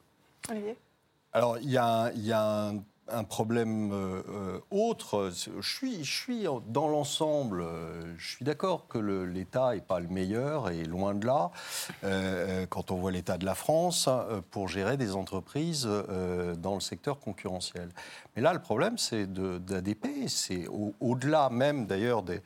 Olivier? 0.50 0.76
Alors, 1.32 1.58
il 1.58 1.70
y 1.70 1.76
a, 1.76 2.10
il 2.14 2.24
y 2.24 2.32
a 2.32 2.68
un, 2.68 2.82
un 3.10 3.24
problème 3.24 3.92
euh, 3.92 4.22
euh, 4.28 4.60
autre. 4.70 5.30
Je 5.60 6.02
suis, 6.02 6.46
dans 6.68 6.88
l'ensemble, 6.88 7.62
euh, 7.62 8.14
je 8.18 8.36
suis 8.36 8.44
d'accord 8.44 8.86
que 8.88 8.98
l'État 8.98 9.74
n'est 9.74 9.80
pas 9.80 10.00
le 10.00 10.08
meilleur, 10.08 10.70
et 10.70 10.84
loin 10.84 11.14
de 11.14 11.26
là, 11.26 11.50
quand 12.70 12.90
on 12.90 12.96
voit 12.96 13.10
l'État 13.10 13.38
de 13.38 13.44
la 13.44 13.54
France, 13.54 14.08
euh, 14.08 14.40
pour 14.50 14.68
gérer 14.68 14.96
des 14.96 15.14
entreprises 15.14 15.88
dans 16.58 16.74
le 16.74 16.80
secteur 16.80 17.20
concurrentiel. 17.20 17.88
Mais 18.36 18.42
là, 18.42 18.52
le 18.52 18.60
problème, 18.60 18.98
c'est 18.98 19.26
d'ADP, 19.32 20.28
c'est 20.28 20.66
au- 20.68 20.94
au-delà 21.00 21.50
même 21.50 21.86
d'ailleurs 21.86 22.22
des, 22.22 22.40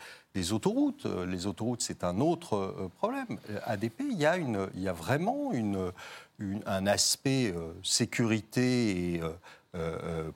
autoroutes. 0.53 1.07
Les 1.27 1.47
autoroutes, 1.47 1.83
c'est 1.83 2.05
un 2.05 2.21
autre 2.21 2.91
problème. 2.99 3.39
ADP, 3.65 4.01
il 4.11 4.19
y 4.19 4.27
a, 4.89 4.93
vraiment 4.93 5.53
un 6.67 6.87
aspect 6.87 7.55
sécurité 7.83 9.17
et 9.17 9.21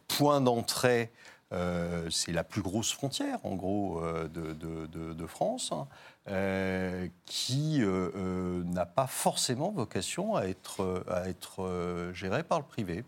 point 0.09 0.40
d'entrée. 0.40 1.11
euh, 1.53 2.09
c'est 2.11 2.33
la 2.33 2.44
plus 2.44 2.62
grosse 2.62 2.92
frontière, 2.92 3.38
en 3.44 3.55
gros, 3.55 4.01
euh, 4.03 4.29
de, 4.29 5.27
France, 5.27 5.70
hein, 5.72 5.87
euh, 6.29 7.09
qui 7.25 7.83
euh, 7.83 8.11
euh, 8.16 8.64
n'a 8.64 8.87
pas 8.87 9.07
forcément 9.07 9.70
vocation 9.70 10.37
à 10.37 10.44
être, 10.46 10.83
euh, 10.83 11.33
euh, 11.59 12.12
gérée 12.12 12.42
par 12.42 12.59
le 12.59 12.64
privé. 12.64 13.05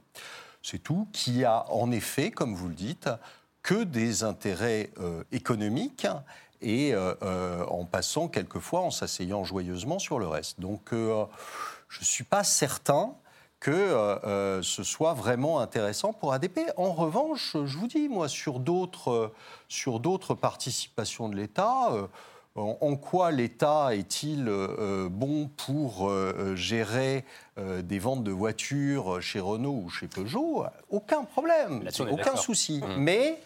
C'est 0.62 0.78
tout, 0.78 1.08
qui 1.12 1.44
a 1.44 1.64
en 1.72 1.90
effet, 1.90 2.30
comme 2.30 2.54
vous 2.54 2.68
le 2.68 2.74
dites, 2.74 3.08
que 3.62 3.84
des 3.84 4.24
intérêts 4.24 4.90
euh, 4.98 5.24
économiques 5.32 6.06
et 6.60 6.94
euh, 6.94 7.14
euh, 7.22 7.64
en 7.66 7.84
passant 7.84 8.28
quelquefois, 8.28 8.80
en 8.80 8.90
s'asseyant 8.90 9.44
joyeusement 9.44 9.98
sur 9.98 10.18
le 10.18 10.26
reste. 10.26 10.60
Donc 10.60 10.92
euh, 10.92 11.24
je 11.88 12.00
ne 12.00 12.04
suis 12.04 12.24
pas 12.24 12.44
certain 12.44 13.14
que 13.60 13.70
euh, 13.70 14.18
euh, 14.24 14.62
ce 14.62 14.84
soit 14.84 15.14
vraiment 15.14 15.60
intéressant 15.60 16.12
pour 16.12 16.32
ADP. 16.32 16.60
En 16.76 16.92
revanche, 16.92 17.56
je 17.64 17.76
vous 17.76 17.88
dis, 17.88 18.08
moi, 18.08 18.28
sur 18.28 18.60
d'autres, 18.60 19.10
euh, 19.10 19.34
sur 19.68 20.00
d'autres 20.00 20.34
participations 20.34 21.28
de 21.28 21.36
l'État, 21.36 21.90
euh, 21.92 22.06
en, 22.54 22.76
en 22.80 22.96
quoi 22.96 23.30
l'État 23.30 23.94
est-il 23.94 24.46
bon 25.10 25.48
pour 25.48 26.10
gérer 26.56 27.24
des 27.56 28.00
ventes 28.00 28.24
de 28.24 28.32
voitures 28.32 29.22
chez 29.22 29.38
Renault 29.38 29.82
ou 29.84 29.90
chez 29.90 30.08
Peugeot? 30.08 30.64
Aucun 30.90 31.22
problème, 31.22 31.88
aucun 32.10 32.34
souci. 32.34 32.80
Mmh. 32.80 32.96
Mais 32.96 33.38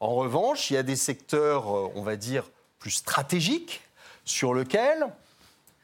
en 0.00 0.16
revanche, 0.16 0.70
il 0.70 0.74
y 0.74 0.76
a 0.76 0.82
des 0.82 0.96
secteurs, 0.96 1.96
on 1.96 2.02
va 2.02 2.16
dire, 2.16 2.50
plus 2.78 2.90
stratégiques 2.90 3.80
sur 4.26 4.52
lesquels 4.52 5.06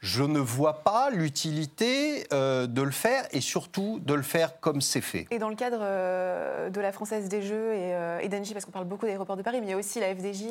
je 0.05 0.21
ne 0.21 0.37
vois 0.37 0.83
pas 0.83 1.09
l'utilité 1.09 2.27
euh, 2.31 2.67
de 2.67 2.83
le 2.83 2.91
faire 2.91 3.25
et 3.31 3.41
surtout 3.41 3.99
de 4.05 4.13
le 4.13 4.21
faire 4.21 4.59
comme 4.59 4.79
c'est 4.79 5.01
fait. 5.01 5.25
Et 5.31 5.39
dans 5.39 5.49
le 5.49 5.55
cadre 5.55 5.79
euh, 5.81 6.69
de 6.69 6.79
la 6.79 6.91
Française 6.91 7.27
des 7.27 7.41
Jeux 7.41 7.73
et, 7.73 7.95
euh, 7.95 8.19
parce 8.53 8.65
qu'on 8.65 8.71
parle 8.71 8.85
beaucoup 8.85 9.07
d'aéroports 9.07 9.35
de 9.35 9.41
Paris, 9.41 9.61
mais 9.61 9.65
il 9.65 9.69
y 9.71 9.73
a 9.73 9.77
aussi 9.77 9.99
la 9.99 10.13
FDJ 10.13 10.43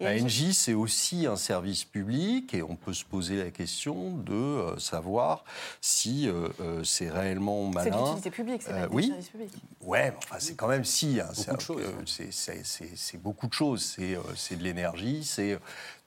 La. 0.00 0.14
NJ, 0.18 0.52
c'est 0.52 0.72
aussi 0.72 1.26
un 1.26 1.36
service 1.36 1.84
public 1.84 2.54
et 2.54 2.62
on 2.62 2.74
peut 2.74 2.94
se 2.94 3.04
poser 3.04 3.36
la 3.42 3.50
question 3.50 4.16
de 4.16 4.32
euh, 4.32 4.78
savoir 4.78 5.44
si 5.82 6.26
euh, 6.26 6.48
euh, 6.60 6.82
c'est 6.84 7.10
réellement 7.10 7.70
C'est 7.72 7.90
malin. 7.90 8.04
l'utilité 8.04 8.30
publique, 8.30 8.62
c'est 8.62 8.72
Euh, 8.72 8.88
oui. 8.90 9.08
service 9.08 9.28
public. 9.28 9.50
Ouais, 9.82 10.10
mais 10.10 10.16
enfin, 10.16 10.36
c'est 10.38 10.54
quand 10.54 10.68
même 10.68 10.84
si. 10.84 11.20
hein, 11.20 11.28
c'est- 11.34 11.52
de 11.54 11.60
choses, 11.60 11.82
euh, 11.82 11.92
hein. 11.98 12.02
c'est- 12.06 12.32
c'est- 12.32 12.64
C'est 12.64 12.96
c'est 12.96 13.18
beaucoup 13.18 13.46
de 13.46 13.52
choses. 13.52 13.82
C'est 13.84 14.16
euh, 14.16 14.20
c'est 14.36 14.56
de 14.56 14.62
l'énergie. 14.62 15.22
C'est 15.24 15.58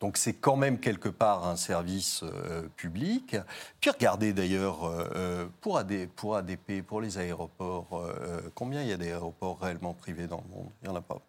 donc 0.02 0.18
c'est 0.18 0.34
quand 0.34 0.56
même 0.56 0.80
quelque 0.80 1.10
part 1.10 1.46
un 1.48 1.56
service 1.56 2.22
euh, 2.24 2.64
public. 2.76 3.36
Puis 3.80 3.90
regardez 3.92 4.34
d'ailleurs 4.34 4.86
euh, 4.86 5.46
pour, 5.62 5.78
AD, 5.78 6.08
pour 6.16 6.36
ADP, 6.36 6.82
pour 6.82 7.00
les 7.00 7.18
aéroports, 7.20 7.88
euh, 7.94 8.42
combien 8.56 8.82
il 8.82 8.88
y 8.90 8.92
a 8.94 8.98
d'aéroports 8.98 9.60
réellement 9.60 9.94
privés 9.94 10.28
dans 10.28 10.44
le 10.50 10.56
monde? 10.56 10.70
Il 10.82 10.88
y 10.88 10.92
en 10.92 10.96
a 10.96 11.02
pas. 11.02 11.22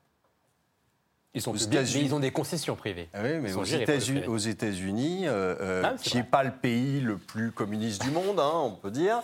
Ils 1.37 1.43
sont 1.43 1.51
Aux 1.51 1.55
publics, 1.55 1.71
mais 1.73 1.77
États-Unis. 1.81 2.05
ils 2.07 2.15
ont 2.15 2.21
des 2.21 2.31
concessions 2.31 2.77
privées. 2.77 3.09
Ah 3.13 3.19
oui, 3.25 3.31
mais 3.43 3.53
aux 3.55 3.65
États-Unis, 3.65 4.21
privé. 4.21 4.33
aux 4.33 4.39
États-Unis, 4.39 5.27
euh, 5.27 5.57
euh, 5.61 5.83
Ah, 5.85 5.95
qui 6.01 6.17
n'est 6.17 6.23
pas 6.23 6.45
le 6.45 6.53
pays 6.53 7.01
le 7.01 7.17
plus 7.19 7.51
communiste 7.51 8.03
du 8.03 8.11
monde, 8.13 8.39
hein, 8.39 8.53
on 8.55 8.71
peut 8.71 8.93
dire, 8.93 9.21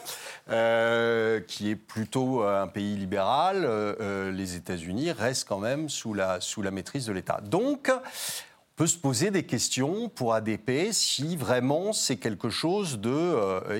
euh, 0.50 1.40
qui 1.40 1.70
est 1.70 1.76
plutôt 1.76 2.42
un 2.42 2.66
pays 2.66 2.96
libéral, 2.96 3.62
euh, 3.64 4.32
les 4.32 4.56
États-Unis 4.56 5.12
restent 5.12 5.46
quand 5.46 5.60
même 5.60 5.88
sous 5.88 6.12
la, 6.12 6.40
sous 6.40 6.62
la 6.62 6.72
maîtrise 6.72 7.06
de 7.06 7.12
l'État. 7.12 7.40
Donc, 7.44 7.90
on 7.92 8.74
peut 8.74 8.88
se 8.88 8.98
poser 8.98 9.30
des 9.30 9.44
questions 9.44 10.08
pour 10.08 10.34
ADP 10.34 10.90
si 10.90 11.36
vraiment 11.36 11.92
c'est 11.92 12.16
quelque 12.16 12.50
chose 12.50 12.98
de... 12.98 13.36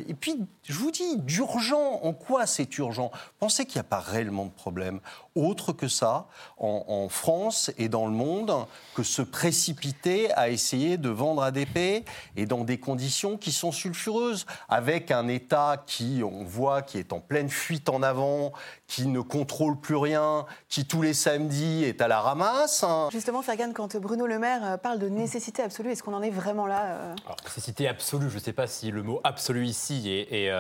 et 0.07 0.15
puis, 0.15 0.37
je 0.71 0.79
vous 0.79 0.91
dis, 0.91 1.17
d'urgent. 1.19 2.01
En 2.03 2.13
quoi 2.13 2.47
c'est 2.47 2.79
urgent? 2.79 3.11
Pensez 3.39 3.67
qu'il 3.67 3.77
n'y 3.77 3.81
a 3.81 3.89
pas 3.89 4.01
réellement 4.01 4.47
de 4.47 4.51
problème 4.51 5.01
autre 5.37 5.73
que 5.73 5.87
ça 5.89 6.27
en, 6.59 6.85
en 6.89 7.09
France 7.09 7.71
et 7.79 7.89
dans 7.89 8.07
le 8.07 8.13
monde 8.13 8.67
que 8.95 9.03
se 9.03 9.23
précipiter 9.23 10.33
à 10.33 10.49
essayer 10.49 10.97
de 10.97 11.09
vendre 11.09 11.43
ADP 11.43 12.05
et 12.37 12.47
dans 12.47 12.65
des 12.65 12.79
conditions 12.79 13.37
qui 13.37 13.53
sont 13.53 13.73
sulfureuses, 13.73 14.47
avec 14.69 15.11
un 15.11 15.29
État 15.29 15.83
qui, 15.87 16.23
on 16.25 16.45
voit, 16.45 16.83
qui 16.83 16.99
est 16.99 17.13
en 17.13 17.21
pleine 17.21 17.49
fuite 17.49 17.89
en 17.89 18.03
avant, 18.03 18.53
qui 18.87 19.07
ne 19.07 19.21
contrôle 19.21 19.79
plus 19.79 19.97
rien, 19.97 20.47
qui 20.69 20.85
tous 20.85 21.03
les 21.03 21.15
samedis 21.15 21.85
est 21.85 22.01
à 22.03 22.09
la 22.09 22.21
ramasse. 22.21 22.83
hein. 22.83 23.09
Justement, 23.13 23.43
Fergan, 23.43 23.73
quand 23.73 23.97
Bruno 23.97 24.27
Le 24.27 24.39
Maire 24.39 24.65
euh, 24.65 24.77
parle 24.77 24.99
de 24.99 25.09
nécessité 25.09 25.63
absolue, 25.63 25.93
est-ce 25.93 26.03
qu'on 26.03 26.15
en 26.15 26.23
est 26.23 26.31
vraiment 26.31 26.67
là 26.67 26.83
euh? 26.87 27.15
Alors, 27.25 27.37
nécessité 27.45 27.89
absolue, 27.89 28.29
je 28.29 28.35
ne 28.37 28.41
sais 28.41 28.53
pas 28.53 28.67
si 28.67 28.91
le 28.91 29.03
mot 29.03 29.21
absolu 29.25 29.65
ici 29.65 30.09
est, 30.11 30.33
est, 30.33 30.51
euh, 30.51 30.60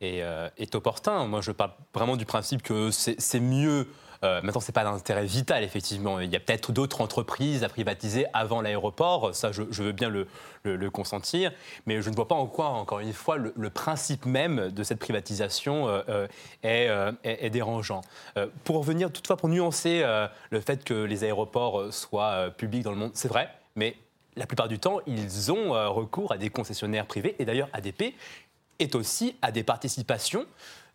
est, 0.00 0.22
euh, 0.22 0.48
est 0.58 0.74
opportun. 0.74 1.26
Moi, 1.26 1.40
je 1.40 1.52
parle 1.52 1.72
vraiment 1.94 2.16
du 2.16 2.26
principe 2.26 2.62
que 2.62 2.90
c'est 2.90 3.40
mieux. 3.40 3.88
euh, 4.22 4.40
maintenant, 4.42 4.60
ce 4.60 4.68
n'est 4.68 4.72
pas 4.72 4.84
d'intérêt 4.84 5.26
vital, 5.26 5.62
effectivement. 5.62 6.18
Il 6.20 6.30
y 6.30 6.36
a 6.36 6.40
peut-être 6.40 6.72
d'autres 6.72 7.00
entreprises 7.02 7.62
à 7.62 7.68
privatiser 7.68 8.24
avant 8.32 8.62
l'aéroport. 8.62 9.34
Ça, 9.34 9.52
je, 9.52 9.62
veux 9.62 9.92
bien 9.92 10.08
le, 10.08 10.90
consentir. 10.90 11.52
Mais 11.86 12.00
je 12.00 12.08
ne 12.10 12.14
vois 12.14 12.26
pas 12.26 12.34
en 12.34 12.46
quoi, 12.46 12.68
encore 12.68 13.00
une 13.00 13.12
fois, 13.12 13.36
le, 13.36 13.70
principe 13.70 14.24
même 14.24 14.70
de 14.70 14.82
cette 14.82 14.98
privatisation 14.98 15.88
euh, 15.88 16.02
euh, 16.08 16.26
est, 16.62 16.88
euh, 16.88 17.48
dérangeant. 17.50 18.00
Euh, 18.38 18.46
pour 18.64 18.78
revenir, 18.78 19.12
toutefois, 19.12 19.36
pour 19.36 19.48
nuancer 19.48 20.00
euh, 20.02 20.26
le 20.50 20.60
fait 20.60 20.84
que 20.84 20.94
les 20.94 21.24
aéroports 21.24 21.80
euh, 21.80 21.90
soient 21.90 22.32
euh, 22.32 22.50
publics 22.50 22.82
dans 22.82 22.92
le 22.92 22.96
monde, 22.96 23.10
c'est 23.14 23.28
vrai, 23.28 23.50
mais 23.76 23.96
la 24.36 24.46
plupart 24.46 24.68
du 24.68 24.78
temps, 24.78 25.00
ils 25.06 25.52
ont 25.52 25.74
euh, 25.74 25.88
recours 25.88 26.32
à 26.32 26.38
des 26.38 26.50
concessionnaires 26.50 27.06
privés. 27.06 27.36
Et 27.38 27.44
d'ailleurs, 27.44 27.68
ADP 27.72 28.14
est 28.78 28.94
aussi 28.94 29.36
à 29.42 29.52
des 29.52 29.62
participations 29.62 30.46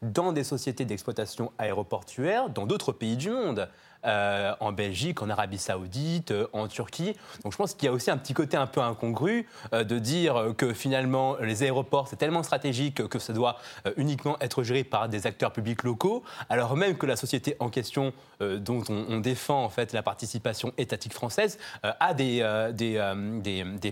dans 0.02 0.32
des 0.32 0.44
sociétés 0.44 0.86
d'exploitation 0.86 1.52
aéroportuaire 1.58 2.50
dans 2.50 2.66
d'autres 2.66 2.92
pays 2.92 3.18
du 3.18 3.32
monde. 3.32 3.70
Euh, 4.06 4.54
en 4.62 4.72
Belgique, 4.72 5.22
en 5.22 5.30
Arabie 5.30 5.58
Saoudite, 5.58 6.32
euh, 6.32 6.48
en 6.54 6.70
Turquie. 6.70 7.18
Donc 7.44 7.52
je 7.52 7.58
pense 7.58 7.74
qu'il 7.74 7.86
y 7.86 7.90
a 7.90 7.92
aussi 7.92 8.10
un 8.10 8.16
petit 8.16 8.34
côté 8.34 8.56
un 8.56 8.66
peu 8.66 8.80
incongru 8.80 9.46
euh, 9.74 9.84
de 9.84 10.00
dire 10.00 10.54
que 10.58 10.74
finalement 10.74 11.36
les 11.42 11.64
aéroports 11.64 12.08
c'est 12.08 12.16
tellement 12.16 12.42
stratégique 12.44 13.06
que 13.10 13.20
ça 13.20 13.34
doit 13.34 13.58
uniquement 13.98 14.38
être 14.40 14.64
géré 14.64 14.86
par 14.86 15.10
des 15.10 15.28
acteurs 15.28 15.52
publics 15.52 15.84
locaux, 15.84 16.24
alors 16.50 16.78
même 16.78 16.98
que 16.98 17.06
la 17.06 17.18
société 17.18 17.58
en 17.60 17.70
question 17.70 18.14
dont 18.40 18.84
on, 18.88 19.20
défend 19.20 19.66
en 19.66 19.70
fait 19.70 19.92
la 19.92 20.02
participation 20.02 20.72
étatique 20.78 21.14
française 21.14 21.58
a 21.84 22.14
des, 22.14 22.42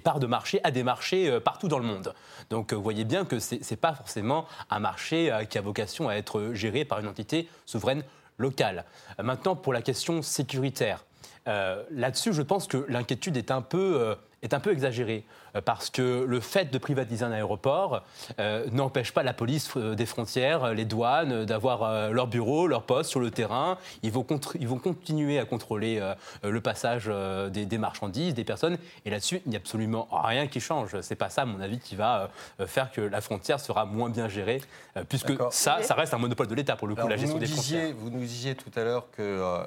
parts 0.03 0.19
de 0.19 0.27
marché, 0.27 0.61
a 0.63 0.71
des 0.71 0.83
marchés 0.83 1.39
partout 1.41 1.67
dans 1.67 1.79
le 1.79 1.85
monde. 1.85 2.13
Donc 2.49 2.73
vous 2.73 2.81
voyez 2.81 3.03
bien 3.03 3.25
que 3.25 3.39
c'est 3.39 3.69
n'est 3.69 3.77
pas 3.77 3.93
forcément 3.93 4.45
un 4.69 4.79
marché 4.79 5.37
qui 5.49 5.57
a 5.57 5.61
vocation 5.61 6.07
à 6.07 6.15
être 6.15 6.51
géré 6.53 6.85
par 6.85 6.99
une 6.99 7.07
entité 7.07 7.49
souveraine 7.65 8.03
locale. 8.37 8.85
Euh, 9.19 9.23
Maintenant, 9.23 9.55
pour 9.55 9.73
la 9.73 9.81
question 9.81 10.21
sécuritaire, 10.21 11.05
euh, 11.47 11.83
là-dessus, 11.91 12.33
je 12.33 12.41
pense 12.41 12.67
que 12.67 12.85
l'inquiétude 12.89 13.37
est 13.37 13.51
euh, 13.77 14.15
est 14.41 14.53
un 14.53 14.59
peu 14.59 14.71
exagérée. 14.71 15.25
Euh, 15.57 15.61
Parce 15.61 15.89
que 15.89 16.25
le 16.27 16.39
fait 16.39 16.71
de 16.71 16.77
privatiser 16.77 17.25
un 17.25 17.31
aéroport 17.31 18.03
euh, 18.39 18.65
n'empêche 18.71 19.11
pas 19.11 19.23
la 19.23 19.33
police 19.33 19.69
euh, 19.75 19.95
des 19.95 20.05
frontières, 20.05 20.73
les 20.73 20.85
douanes, 20.85 21.45
d'avoir 21.45 21.83
euh, 21.83 22.11
leur 22.11 22.27
bureau, 22.27 22.67
leur 22.67 22.83
poste 22.83 23.09
sur 23.09 23.19
le 23.19 23.31
terrain. 23.31 23.77
Ils 24.03 24.11
vont, 24.11 24.25
ils 24.59 24.67
vont 24.67 24.79
continuer 24.79 25.39
à 25.39 25.45
contrôler 25.45 25.99
euh, 25.99 26.13
le 26.43 26.61
passage 26.61 27.05
euh, 27.07 27.49
des, 27.49 27.65
des 27.65 27.77
marchandises, 27.77 28.33
des 28.33 28.43
personnes. 28.43 28.77
Et 29.05 29.09
là-dessus, 29.09 29.41
il 29.45 29.49
n'y 29.49 29.55
a 29.55 29.59
absolument 29.59 30.07
rien 30.11 30.47
qui 30.47 30.59
change. 30.59 30.99
C'est 31.01 31.15
pas 31.15 31.29
ça, 31.29 31.41
à 31.41 31.45
mon 31.45 31.59
avis, 31.59 31.79
qui 31.79 31.95
va 31.95 32.29
euh, 32.59 32.67
faire 32.67 32.91
que 32.91 33.01
la 33.01 33.21
frontière 33.21 33.59
sera 33.59 33.85
moins 33.85 34.09
bien 34.09 34.27
gérée, 34.29 34.61
euh, 34.95 35.03
puisque 35.07 35.33
ça, 35.51 35.81
ça 35.81 35.93
reste 35.93 36.13
un 36.13 36.17
monopole 36.17 36.47
de 36.47 36.55
l'État, 36.55 36.75
pour 36.75 36.87
le 36.87 36.93
coup, 36.95 37.01
Alors, 37.01 37.09
la 37.09 37.17
gestion 37.17 37.37
des 37.37 37.47
frontières. 37.47 37.81
disiez, 37.81 37.93
vous 37.93 38.09
nous 38.09 38.19
disiez 38.19 38.55
tout 38.55 38.71
à 38.75 38.83
l'heure 38.83 39.07
que 39.11 39.57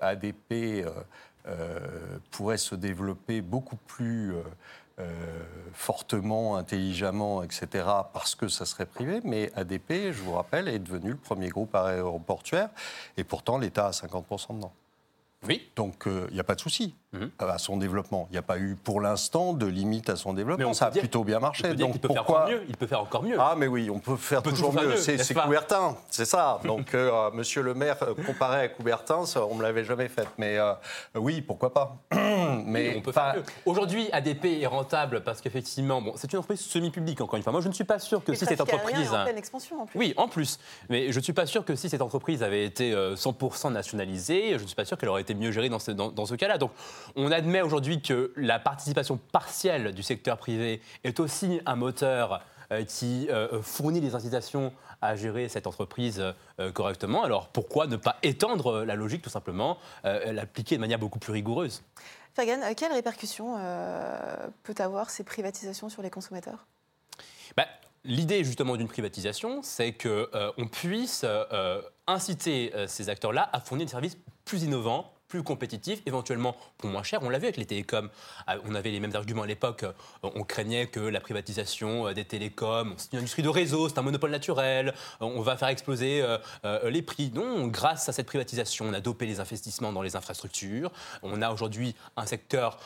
ADP 0.00 0.52
euh, 0.52 0.90
euh, 1.46 1.78
pourrait 2.30 2.58
se 2.58 2.74
développer 2.74 3.40
beaucoup 3.40 3.76
plus 3.76 4.34
fortement, 5.72 6.56
intelligemment, 6.56 7.42
etc., 7.42 7.84
parce 8.12 8.34
que 8.34 8.48
ça 8.48 8.66
serait 8.66 8.86
privé. 8.86 9.20
Mais 9.24 9.52
ADP, 9.54 10.12
je 10.12 10.22
vous 10.22 10.32
rappelle, 10.32 10.68
est 10.68 10.78
devenu 10.78 11.10
le 11.10 11.16
premier 11.16 11.48
groupe 11.48 11.74
aéroportuaire, 11.74 12.70
et 13.16 13.24
pourtant 13.24 13.58
l'État 13.58 13.86
a 13.86 13.90
50% 13.90 14.56
dedans. 14.56 14.72
Oui, 15.46 15.70
Donc 15.76 16.04
il 16.06 16.34
n'y 16.34 16.40
a 16.40 16.44
pas 16.44 16.56
de 16.56 16.60
souci 16.60 16.96
Mhm. 17.14 17.30
euh, 17.40 17.48
à 17.48 17.56
son 17.56 17.78
développement. 17.78 18.26
Il 18.30 18.32
n'y 18.34 18.38
a 18.38 18.42
pas 18.42 18.58
eu 18.58 18.76
pour 18.84 19.00
l'instant 19.00 19.54
de 19.54 19.64
limite 19.64 20.10
à 20.10 20.16
son 20.16 20.32
Mais 20.32 20.36
développement. 20.38 20.68
on 20.68 20.74
Ça 20.74 20.86
a 20.86 20.90
dire- 20.90 21.00
plutôt 21.00 21.24
bien 21.24 21.38
marché. 21.40 21.62
Donc 21.74 21.92
qu'il 21.92 22.00
peut 22.02 22.08
faire 22.08 22.24
pourquoi 22.24 22.48
mieux. 22.50 22.62
Il 22.68 22.76
peut 22.76 22.86
faire 22.86 23.00
encore 23.00 23.22
mieux. 23.22 23.36
ah, 23.40 23.54
mais 23.56 23.66
oui, 23.66 23.88
on 23.88 23.98
peut 23.98 24.16
faire 24.16 24.42
peut 24.42 24.50
toujours 24.50 24.68
toujours 24.72 24.80
faire 24.82 24.90
mieux. 24.90 24.96
mieux, 25.16 25.22
C'est 25.24 25.34
Coubertin, 25.34 25.96
c'est 26.10 26.26
ça. 26.26 26.60
Donc, 26.64 26.92
euh, 26.94 27.30
monsieur 27.32 27.62
le 27.62 27.72
maire, 27.72 27.96
euh, 28.02 28.14
comparé 28.26 28.60
à 28.60 28.68
Coubertin, 28.68 29.24
ça, 29.24 29.44
on 29.46 29.54
ne 29.54 29.58
me 29.60 29.62
l'avait 29.62 29.84
jamais 29.84 30.08
fait. 30.08 30.28
Mais 30.36 30.58
euh, 30.58 30.74
oui, 31.14 31.40
pourquoi 31.40 31.72
pas. 31.72 31.96
mais 32.12 32.90
Oui, 32.90 32.94
on 32.98 33.00
peut 33.00 33.12
faire 33.12 33.36
mieux. 33.36 33.42
Aujourd'hui, 33.64 34.10
ADP 34.12 34.44
est 34.60 34.66
rentable 34.66 35.22
parce 35.22 35.40
qu'effectivement, 35.40 36.02
bon, 36.02 36.12
c'est 36.16 36.30
une 36.32 36.38
entreprise 36.40 36.60
semi-publique, 36.60 37.22
encore 37.22 37.38
une 37.38 37.42
fois. 37.42 37.52
Moi, 37.52 37.62
je 37.62 37.68
ne 37.68 37.72
suis 37.72 37.84
pas 37.84 37.98
sûr 37.98 38.22
que 38.22 38.32
Les 38.32 38.36
si 38.38 38.44
cette 38.44 38.60
entreprise. 38.60 39.14
en 39.14 39.24
pleine 39.24 39.38
expansion 39.38 39.80
en 39.80 39.86
plus. 39.86 39.98
Oui, 39.98 40.12
en 40.18 40.28
plus. 40.28 40.58
Mais 40.90 41.10
je 41.10 41.18
ne 41.18 41.22
suis 41.24 41.32
pas 41.32 41.46
sûr 41.46 41.64
que 41.64 41.74
si 41.74 41.88
cette 41.88 42.02
entreprise 42.02 42.42
avait 42.42 42.64
été 42.66 42.92
euh, 42.92 43.16
100% 43.16 43.72
nationalisée, 43.72 44.58
je 44.58 44.62
ne 44.62 44.66
suis 44.66 44.76
pas 44.76 44.84
sûr 44.84 44.98
qu'elle 44.98 45.08
aurait 45.08 45.22
été 45.22 45.34
mieux 45.34 45.52
gérée 45.52 45.70
dans 45.70 45.78
ce, 45.78 45.90
dans- 45.92 46.10
dans 46.10 46.26
ce 46.26 46.34
cas-là. 46.34 46.58
Donc, 46.58 46.70
on 47.16 47.30
admet 47.30 47.62
aujourd'hui 47.62 48.02
que 48.02 48.32
la 48.36 48.58
participation 48.58 49.18
partielle 49.32 49.92
du 49.92 50.02
secteur 50.02 50.38
privé 50.38 50.80
est 51.04 51.20
aussi 51.20 51.60
un 51.66 51.76
moteur 51.76 52.42
euh, 52.70 52.84
qui 52.84 53.28
euh, 53.30 53.62
fournit 53.62 54.00
les 54.00 54.14
incitations 54.14 54.74
à 55.00 55.16
gérer 55.16 55.48
cette 55.48 55.66
entreprise 55.66 56.22
euh, 56.60 56.72
correctement. 56.72 57.24
Alors, 57.24 57.48
pourquoi 57.48 57.86
ne 57.86 57.96
pas 57.96 58.16
étendre 58.22 58.84
la 58.84 58.94
logique, 58.94 59.22
tout 59.22 59.30
simplement, 59.30 59.78
l'appliquer 60.04 60.76
de 60.76 60.80
manière 60.80 60.98
beaucoup 60.98 61.18
plus 61.18 61.32
rigoureuse? 61.32 61.82
Fergan, 62.34 62.60
quelles 62.76 62.92
répercussions 62.92 63.56
euh, 63.58 64.46
peut 64.64 64.74
avoir 64.78 65.08
ces 65.08 65.24
privatisations 65.24 65.88
sur 65.88 66.02
les 66.02 66.10
consommateurs? 66.10 66.66
Bah, 67.56 67.66
L'idée 68.04 68.44
justement 68.44 68.76
d'une 68.76 68.86
privatisation, 68.86 69.60
c'est 69.62 69.92
qu'on 69.92 70.68
puisse 70.68 71.22
euh, 71.24 71.82
inciter 72.06 72.72
ces 72.86 73.08
acteurs-là 73.08 73.50
à 73.52 73.60
fournir 73.60 73.86
des 73.86 73.90
services 73.90 74.16
plus 74.44 74.62
innovants, 74.62 75.12
plus 75.28 75.42
compétitifs, 75.42 76.00
éventuellement 76.06 76.56
pour 76.78 76.90
moins 76.90 77.02
cher. 77.02 77.20
On 77.22 77.28
l'a 77.28 77.38
vu 77.38 77.44
avec 77.44 77.58
les 77.58 77.66
télécoms. 77.66 78.08
Ah, 78.46 78.56
On 78.64 78.74
avait 78.74 78.90
les 78.90 78.98
mêmes 78.98 79.14
arguments 79.14 79.42
à 79.42 79.46
l'époque. 79.46 79.82
Euh, 79.84 79.92
On 80.22 80.42
craignait 80.42 80.86
que 80.86 81.00
la 81.00 81.20
privatisation 81.20 82.08
euh, 82.08 82.14
des 82.14 82.24
télécoms, 82.24 82.94
c'est 82.96 83.12
une 83.12 83.18
industrie 83.18 83.42
de 83.42 83.48
réseau, 83.48 83.88
c'est 83.88 83.98
un 83.98 84.02
monopole 84.02 84.30
naturel, 84.30 84.88
euh, 84.88 85.26
on 85.26 85.42
va 85.42 85.56
faire 85.56 85.68
exploser 85.68 86.24
les 86.84 87.02
prix. 87.02 87.30
Non, 87.34 87.66
grâce 87.66 88.08
à 88.08 88.12
cette 88.12 88.26
privatisation, 88.26 88.86
on 88.86 88.94
a 88.94 89.00
dopé 89.00 89.26
les 89.26 89.40
investissements 89.40 89.92
dans 89.92 90.02
les 90.02 90.16
infrastructures. 90.16 90.90
On 91.22 91.42
a 91.42 91.50
aujourd'hui 91.50 91.94
un 92.16 92.24
secteur 92.24 92.78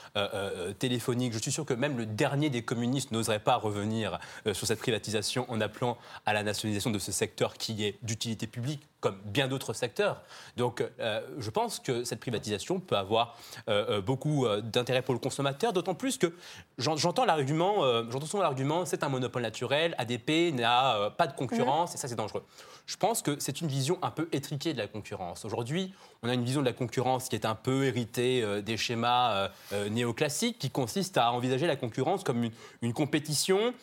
téléphonique. 0.78 1.32
Je 1.32 1.38
suis 1.38 1.52
sûr 1.52 1.64
que 1.64 1.74
même 1.74 1.96
le 1.96 2.06
dernier 2.06 2.50
des 2.50 2.62
communistes 2.62 3.12
n'oserait 3.12 3.38
pas 3.38 3.56
revenir 3.56 4.18
sur 4.52 4.66
cette 4.66 4.80
privatisation 4.80 5.46
en 5.50 5.60
appelant 5.60 5.96
à 6.26 6.32
la 6.32 6.42
nationalisation 6.42 6.90
de 6.90 6.98
ce 6.98 7.12
secteur 7.12 7.54
qui 7.54 7.84
est 7.84 7.98
d'utilité 8.02 8.46
publique 8.46 8.82
comme 9.02 9.18
bien 9.26 9.48
d'autres 9.48 9.74
secteurs. 9.74 10.22
Donc 10.56 10.82
euh, 11.00 11.20
je 11.38 11.50
pense 11.50 11.78
que 11.80 12.04
cette 12.04 12.20
privatisation 12.20 12.80
peut 12.80 12.96
avoir 12.96 13.36
euh, 13.68 13.98
euh, 13.98 14.00
beaucoup 14.00 14.46
d'intérêt 14.62 15.02
pour 15.02 15.12
le 15.12 15.20
consommateur, 15.20 15.74
d'autant 15.74 15.94
plus 15.94 16.16
que 16.16 16.32
j'en- 16.78 16.96
j'entends 16.96 17.24
l'argument, 17.26 17.84
euh, 17.84 18.04
j'entends 18.10 18.26
souvent 18.26 18.44
l'argument, 18.44 18.86
c'est 18.86 19.02
un 19.02 19.08
monopole 19.10 19.42
naturel, 19.42 19.94
ADP 19.98 20.52
n'a 20.54 21.10
pas 21.18 21.26
de 21.26 21.34
concurrence 21.34 21.94
et 21.94 21.98
ça 21.98 22.08
c'est 22.08 22.14
dangereux. 22.14 22.44
Je 22.86 22.96
pense 22.96 23.22
que 23.22 23.38
c'est 23.40 23.60
une 23.60 23.68
vision 23.68 23.98
un 24.02 24.10
peu 24.10 24.28
étriquée 24.32 24.72
de 24.72 24.78
la 24.78 24.86
concurrence. 24.86 25.44
Aujourd'hui, 25.44 25.92
on 26.24 26.28
a 26.28 26.34
une 26.34 26.44
vision 26.44 26.60
de 26.60 26.66
la 26.66 26.72
concurrence 26.72 27.28
qui 27.28 27.34
est 27.34 27.44
un 27.44 27.56
peu 27.56 27.84
héritée 27.84 28.42
euh, 28.44 28.62
des 28.62 28.76
schémas 28.76 29.32
euh, 29.32 29.48
euh, 29.72 29.88
néoclassiques, 29.88 30.56
qui 30.56 30.70
consiste 30.70 31.18
à 31.18 31.32
envisager 31.32 31.66
la 31.66 31.74
concurrence 31.74 32.22
comme 32.22 32.48
une, 32.80 32.92
compétition 32.92 33.74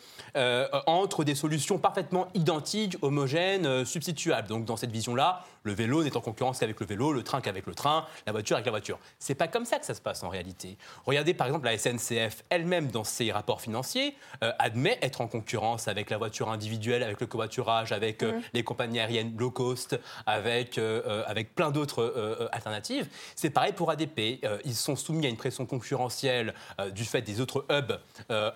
entre 0.86 1.24
des 1.24 1.34
solutions 1.34 1.78
parfaitement 1.78 2.28
identiques, 2.34 2.96
homogènes, 3.02 3.84
substituables. 3.84 4.46
Donc 4.46 4.64
dans 4.64 4.76
cette 4.76 4.92
vision 4.92 5.12
conditions-là, 5.12 5.44
le 5.62 5.72
vélo 5.72 6.02
n'est 6.02 6.16
en 6.16 6.20
concurrence 6.20 6.58
qu'avec 6.58 6.80
le 6.80 6.86
vélo, 6.86 7.12
le 7.12 7.22
train 7.22 7.40
qu'avec 7.40 7.66
le 7.66 7.74
train, 7.74 8.06
la 8.26 8.32
voiture 8.32 8.56
avec 8.56 8.66
la 8.66 8.72
voiture. 8.72 8.98
C'est 9.18 9.34
pas 9.34 9.48
comme 9.48 9.64
ça 9.64 9.78
que 9.78 9.86
ça 9.86 9.94
se 9.94 10.00
passe 10.00 10.22
en 10.22 10.28
réalité. 10.28 10.76
Regardez 11.04 11.34
par 11.34 11.46
exemple 11.46 11.66
la 11.66 11.76
SNCF 11.76 12.44
elle-même 12.50 12.90
dans 12.90 13.04
ses 13.04 13.32
rapports 13.32 13.60
financiers 13.60 14.14
euh, 14.42 14.52
admet 14.58 14.98
être 15.02 15.20
en 15.20 15.26
concurrence 15.26 15.88
avec 15.88 16.10
la 16.10 16.18
voiture 16.18 16.50
individuelle, 16.50 17.02
avec 17.02 17.20
le 17.20 17.26
covoiturage, 17.26 17.92
avec 17.92 18.22
euh, 18.22 18.40
les 18.52 18.64
compagnies 18.64 19.00
aériennes 19.00 19.36
low 19.36 19.50
cost, 19.50 19.98
avec, 20.26 20.78
euh, 20.78 21.24
avec 21.26 21.54
plein 21.54 21.70
d'autres 21.70 22.48
alternatives. 22.52 23.08
C'est 23.34 23.50
pareil 23.50 23.72
pour 23.72 23.90
ADP. 23.90 24.40
Ils 24.64 24.74
sont 24.74 24.96
soumis 24.96 25.26
à 25.26 25.28
une 25.28 25.36
pression 25.36 25.66
concurrentielle 25.66 26.54
du 26.92 27.04
fait 27.04 27.22
des 27.22 27.40
autres 27.40 27.66
hubs 27.70 27.98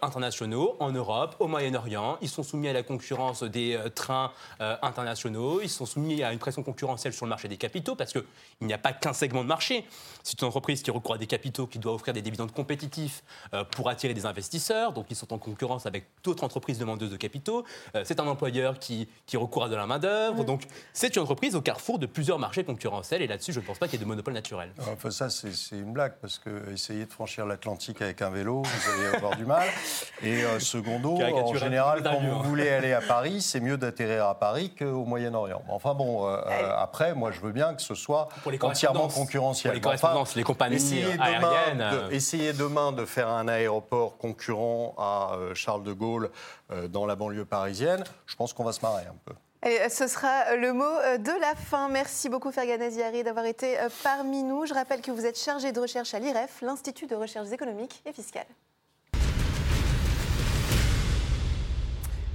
internationaux 0.02 0.76
en 0.80 0.90
Europe, 0.90 1.36
au 1.38 1.46
Moyen-Orient. 1.46 2.18
Ils 2.20 2.28
sont 2.28 2.42
soumis 2.42 2.68
à 2.68 2.72
la 2.72 2.82
concurrence 2.82 3.42
des 3.42 3.78
trains 3.94 4.32
internationaux. 4.60 5.60
Ils 5.62 5.68
sont 5.68 5.86
soumis 5.86 6.22
à 6.22 6.32
une 6.32 6.38
pression 6.38 6.62
concurrentielle 6.62 6.93
sur 6.96 7.26
le 7.26 7.30
marché 7.30 7.48
des 7.48 7.56
capitaux 7.56 7.94
parce 7.94 8.12
qu'il 8.12 8.22
n'y 8.62 8.72
a 8.72 8.78
pas 8.78 8.92
qu'un 8.92 9.12
segment 9.12 9.42
de 9.42 9.48
marché. 9.48 9.84
C'est 10.22 10.40
une 10.40 10.48
entreprise 10.48 10.82
qui 10.82 10.90
recourt 10.90 11.14
à 11.14 11.18
des 11.18 11.26
capitaux, 11.26 11.66
qui 11.66 11.78
doit 11.78 11.94
offrir 11.94 12.14
des 12.14 12.22
dividendes 12.22 12.52
compétitifs 12.52 13.22
euh, 13.52 13.64
pour 13.64 13.88
attirer 13.88 14.14
des 14.14 14.26
investisseurs. 14.26 14.92
Donc 14.92 15.06
ils 15.10 15.16
sont 15.16 15.32
en 15.32 15.38
concurrence 15.38 15.86
avec 15.86 16.06
d'autres 16.22 16.44
entreprises 16.44 16.78
demandeuses 16.78 17.10
de 17.10 17.16
capitaux. 17.16 17.64
Euh, 17.94 18.02
c'est 18.04 18.20
un 18.20 18.26
employeur 18.26 18.78
qui, 18.78 19.08
qui 19.26 19.36
recourt 19.36 19.64
à 19.64 19.68
de 19.68 19.76
la 19.76 19.86
main-d'œuvre. 19.86 20.44
Donc 20.44 20.62
c'est 20.92 21.16
une 21.16 21.22
entreprise 21.22 21.56
au 21.56 21.60
carrefour 21.60 21.98
de 21.98 22.06
plusieurs 22.06 22.38
marchés 22.38 22.64
concurrentiels. 22.64 23.22
Et 23.22 23.26
là-dessus, 23.26 23.52
je 23.52 23.60
ne 23.60 23.64
pense 23.64 23.78
pas 23.78 23.86
qu'il 23.86 23.98
y 23.98 24.02
ait 24.02 24.04
de 24.04 24.08
monopole 24.08 24.34
naturel. 24.34 24.70
Enfin, 24.92 25.10
ça, 25.10 25.30
c'est 25.30 25.76
une 25.76 25.92
blague, 25.92 26.14
parce 26.20 26.38
que 26.38 26.72
essayer 26.72 27.06
de 27.06 27.12
franchir 27.12 27.46
l'Atlantique 27.46 28.00
avec 28.02 28.22
un 28.22 28.30
vélo, 28.30 28.62
vous 28.62 28.90
allez 28.90 29.16
avoir 29.16 29.36
du 29.36 29.44
mal. 29.44 29.68
Et 30.22 30.44
euh, 30.44 30.58
secondo, 30.60 31.20
en 31.20 31.54
général, 31.54 32.02
quand 32.02 32.20
vous 32.20 32.38
hein. 32.38 32.42
voulez 32.42 32.68
aller 32.68 32.92
à 32.92 33.00
Paris, 33.08 33.42
c'est 33.42 33.60
mieux 33.60 33.76
d'atterrir 33.76 34.26
à 34.26 34.38
Paris 34.38 34.72
qu'au 34.76 35.04
Moyen-Orient. 35.04 35.62
Enfin 35.68 35.94
bon, 35.94 36.26
euh, 36.26 36.36
euh, 36.36 36.82
après, 36.84 37.14
moi, 37.14 37.30
je 37.30 37.40
veux 37.40 37.52
bien 37.52 37.74
que 37.74 37.82
ce 37.82 37.94
soit 37.94 38.28
Pour 38.42 38.52
les 38.52 38.62
entièrement 38.62 39.08
concurrentiel. 39.08 39.72
Pour 39.72 39.90
les 39.90 39.96
enfin, 39.96 40.08
correspondances, 40.08 40.36
les 40.36 40.44
compagnies 40.44 40.76
essayez 40.76 41.12
demain, 41.12 41.74
de, 41.74 41.96
euh, 41.96 42.10
essayez 42.10 42.52
demain 42.52 42.92
de 42.92 43.04
faire 43.04 43.28
un 43.28 43.48
aéroport 43.48 44.16
concurrent 44.16 44.94
à 44.96 45.34
euh, 45.34 45.54
Charles 45.54 45.82
de 45.82 45.92
Gaulle 45.92 46.30
euh, 46.70 46.88
dans 46.88 47.06
la 47.06 47.16
banlieue 47.16 47.44
parisienne, 47.44 48.04
je 48.26 48.36
pense 48.36 48.52
qu'on 48.52 48.64
va 48.64 48.72
se 48.72 48.80
marrer 48.80 49.04
un 49.06 49.16
peu. 49.24 49.34
Et 49.64 49.88
ce 49.88 50.06
sera 50.06 50.56
le 50.56 50.74
mot 50.74 50.84
euh, 50.84 51.16
de 51.16 51.32
la 51.40 51.54
fin. 51.54 51.88
Merci 51.88 52.28
beaucoup 52.28 52.52
Ferganez 52.52 52.90
Yari 52.90 53.22
d'avoir 53.22 53.46
été 53.46 53.80
euh, 53.80 53.88
parmi 54.02 54.42
nous. 54.42 54.66
Je 54.66 54.74
rappelle 54.74 55.00
que 55.00 55.10
vous 55.10 55.24
êtes 55.24 55.38
chargé 55.38 55.72
de 55.72 55.80
recherche 55.80 56.12
à 56.12 56.18
l'IREF, 56.18 56.60
l'Institut 56.60 57.06
de 57.06 57.14
recherche 57.14 57.50
économiques 57.50 58.02
et 58.04 58.12
fiscales. 58.12 58.46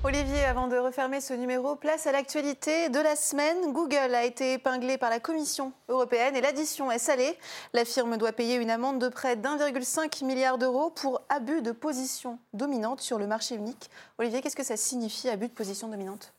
Olivier, 0.06 0.46
avant 0.46 0.70
de 0.70 0.78
refermer 0.78 1.20
ce 1.20 1.34
numéro, 1.34 1.76
place 1.76 2.08
à 2.08 2.14
l'actualité 2.14 2.88
de 2.88 3.00
la 3.00 3.18
semaine. 3.18 3.74
Google 3.74 4.16
a 4.16 4.24
été 4.24 4.54
épinglé 4.54 4.98
par 4.98 5.10
la 5.10 5.20
Commission 5.20 5.74
européenne 5.90 6.38
et 6.38 6.42
l'addition 6.42 6.90
est 6.90 7.00
salée. 7.00 7.38
La 7.74 7.84
firme 7.84 8.16
doit 8.16 8.32
payer 8.32 8.56
une 8.56 8.70
amende 8.70 9.02
de 9.02 9.10
près 9.10 9.36
d'1,5 9.36 10.24
milliard 10.24 10.58
d'euros 10.58 10.90
pour 10.90 11.22
abus 11.28 11.62
de 11.62 11.74
position 11.74 12.40
dominante 12.54 13.02
sur 13.02 13.20
le 13.20 13.28
marché 13.28 13.56
unique. 13.56 13.90
Olivier, 14.20 14.42
qu'est-ce 14.42 14.56
que 14.56 14.64
ça 14.64 14.78
signifie, 14.78 15.28
abus 15.28 15.50
de 15.50 15.54
position 15.54 15.90
dominante? 15.90 16.32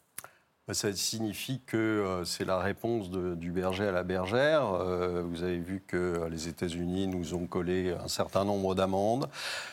Ben, 0.71 0.75
Ça 0.75 0.93
signifie 0.95 1.61
que 1.67 1.77
euh, 1.77 2.25
c'est 2.25 2.45
la 2.45 2.61
réponse 2.61 3.11
du 3.11 3.51
berger 3.51 3.89
à 3.89 3.93
la 3.93 4.05
bergère. 4.05 4.73
Euh, 4.73 5.23
vous 5.23 5.43
avez 5.43 5.59
vu 5.59 5.83
que 5.87 6.29
les 6.31 6.49
États-Unis 6.49 7.09
nous 7.09 7.35
ont 7.35 7.47
collé 7.47 7.93
un 7.93 8.09
certain 8.09 8.45
nombre 8.45 8.75
d'amendes, 8.75 9.29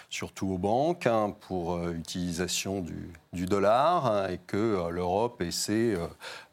surtout 0.09 0.47
aux 0.47 0.57
banques, 0.57 1.05
hein, 1.05 1.35
pour 1.47 1.75
euh, 1.75 1.93
utilisation 1.93 2.81
du, 2.81 3.45
dollar, 3.45 4.05
hein, 4.05 4.29
et 4.29 4.39
que 4.47 4.57
euh, 4.57 4.89
l'Europe 4.89 5.41
essaie 5.41 5.95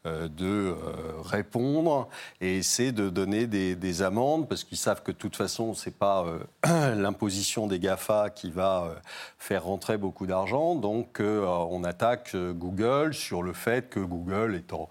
euh, 0.05 0.27
de 0.27 0.75
répondre 1.23 2.07
et 2.41 2.57
essaie 2.57 2.91
de 2.91 3.09
donner 3.09 3.47
des, 3.47 3.75
des 3.75 4.01
amendes, 4.01 4.47
parce 4.47 4.63
qu'ils 4.63 4.77
savent 4.77 5.01
que 5.01 5.11
de 5.11 5.17
toute 5.17 5.35
façon, 5.35 5.73
ce 5.73 5.89
n'est 5.89 5.95
pas 5.95 6.25
l'imposition 6.63 7.67
des 7.67 7.79
GAFA 7.79 8.29
qui 8.29 8.51
va 8.51 8.95
faire 9.39 9.63
rentrer 9.63 9.97
beaucoup 9.97 10.27
d'argent. 10.27 10.75
Donc, 10.75 11.19
on 11.19 11.83
attaque 11.83 12.35
Google 12.35 13.15
sur 13.15 13.41
le 13.41 13.53
fait 13.53 13.89
que 13.89 13.99
Google 13.99 14.53
est 14.55 14.73
en 14.73 14.89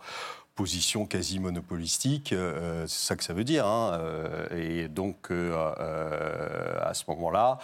position 0.57 1.07
quasi 1.07 1.39
monopolistique, 1.39 2.35
c'est 2.87 2.89
ça 2.89 3.15
que 3.15 3.23
ça 3.23 3.35
veut 3.35 3.45
dire. 3.45 3.67
hein, 3.67 4.01
et 4.51 4.89
donc, 4.89 5.31
à 5.31 6.93
ce 6.93 7.05
moment-là, 7.09 7.59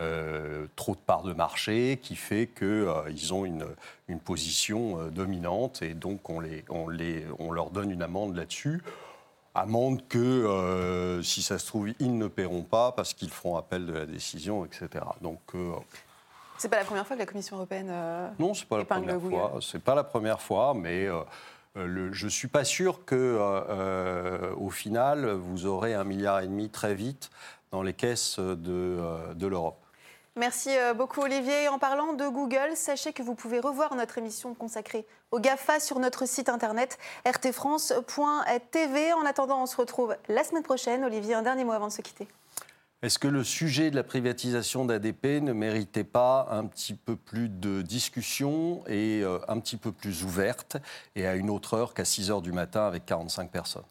euh, 0.00 0.66
trop 0.76 0.94
de 0.94 1.00
parts 1.00 1.22
de 1.22 1.32
marché 1.32 1.98
qui 2.02 2.16
fait 2.16 2.48
qu'ils 2.48 3.32
ont 3.32 3.44
une, 3.44 3.64
une 4.08 4.18
position 4.20 5.00
euh, 5.00 5.10
dominante 5.10 5.82
et 5.82 5.94
donc 5.94 6.28
on, 6.30 6.40
les, 6.40 6.64
on, 6.68 6.88
les, 6.88 7.24
on 7.38 7.52
leur 7.52 7.70
donne 7.70 7.90
une 7.90 8.02
amende 8.02 8.36
là-dessus. 8.36 8.82
Amende 9.54 10.02
que, 10.08 10.18
euh, 10.18 11.22
si 11.22 11.40
ça 11.42 11.60
se 11.60 11.66
trouve, 11.68 11.90
ils 12.00 12.18
ne 12.18 12.26
paieront 12.26 12.62
pas 12.64 12.90
parce 12.90 13.14
qu'ils 13.14 13.30
feront 13.30 13.56
appel 13.56 13.86
de 13.86 13.92
la 13.92 14.04
décision, 14.04 14.64
etc. 14.64 14.88
Donc, 15.20 15.38
euh, 15.54 15.74
C'est 16.58 16.68
pas 16.68 16.78
la 16.78 16.84
première 16.84 17.06
fois 17.06 17.14
que 17.14 17.20
la 17.20 17.26
Commission 17.26 17.54
européenne. 17.56 17.86
euh, 17.88 18.28
non, 18.40 18.52
c'est 18.52 18.66
pas 18.66 18.78
la 18.78 18.84
première 18.84 19.18
Google. 19.20 19.36
fois. 19.36 19.52
C'est 19.62 19.82
pas 19.82 19.94
la 19.94 20.02
première 20.02 20.40
fois, 20.40 20.74
mais 20.74 21.06
euh, 21.06 21.20
euh, 21.76 21.86
le- 21.86 22.12
je 22.12 22.26
suis 22.26 22.48
pas 22.48 22.64
sûr 22.64 23.04
que, 23.04 23.14
euh, 23.14 23.60
euh, 23.68 24.54
au 24.56 24.70
final, 24.70 25.24
vous 25.30 25.66
aurez 25.66 25.94
un 25.94 26.02
milliard 26.02 26.40
et 26.40 26.48
demi 26.48 26.68
très 26.68 26.96
vite 26.96 27.30
dans 27.70 27.82
les 27.82 27.92
caisses 27.94 28.40
de, 28.40 28.56
euh, 28.66 29.34
de 29.34 29.46
l'Europe. 29.46 29.78
Merci 30.36 30.70
euh, 30.76 30.94
beaucoup 30.94 31.20
Olivier. 31.20 31.68
En 31.68 31.78
parlant 31.78 32.12
de 32.12 32.26
Google, 32.26 32.72
sachez 32.74 33.12
que 33.12 33.22
vous 33.22 33.36
pouvez 33.36 33.60
revoir 33.60 33.94
notre 33.94 34.18
émission 34.18 34.52
consacrée 34.54 35.06
au 35.30 35.38
GAFA 35.38 35.78
sur 35.78 36.00
notre 36.00 36.26
site 36.26 36.48
internet 36.48 36.98
rtfrance.tv. 37.24 39.12
En 39.12 39.24
attendant, 39.26 39.62
on 39.62 39.66
se 39.66 39.76
retrouve 39.76 40.16
la 40.28 40.42
semaine 40.42 40.64
prochaine. 40.64 41.04
Olivier, 41.04 41.34
un 41.34 41.42
dernier 41.42 41.62
mot 41.62 41.70
avant 41.70 41.86
de 41.86 41.92
se 41.92 42.02
quitter. 42.02 42.26
Est-ce 43.02 43.20
que 43.20 43.28
le 43.28 43.44
sujet 43.44 43.92
de 43.92 43.96
la 43.96 44.02
privatisation 44.02 44.84
d'ADP 44.84 45.40
ne 45.40 45.52
méritait 45.52 46.02
pas 46.02 46.48
un 46.50 46.64
petit 46.66 46.94
peu 46.94 47.14
plus 47.14 47.48
de 47.48 47.82
discussion 47.82 48.82
et 48.88 49.20
euh, 49.22 49.38
un 49.46 49.60
petit 49.60 49.76
peu 49.76 49.92
plus 49.92 50.24
ouverte 50.24 50.78
et 51.14 51.28
à 51.28 51.36
une 51.36 51.50
autre 51.50 51.74
heure 51.74 51.94
qu'à 51.94 52.04
6 52.04 52.32
heures 52.32 52.42
du 52.42 52.50
matin 52.50 52.86
avec 52.86 53.06
45 53.06 53.52
personnes? 53.52 53.84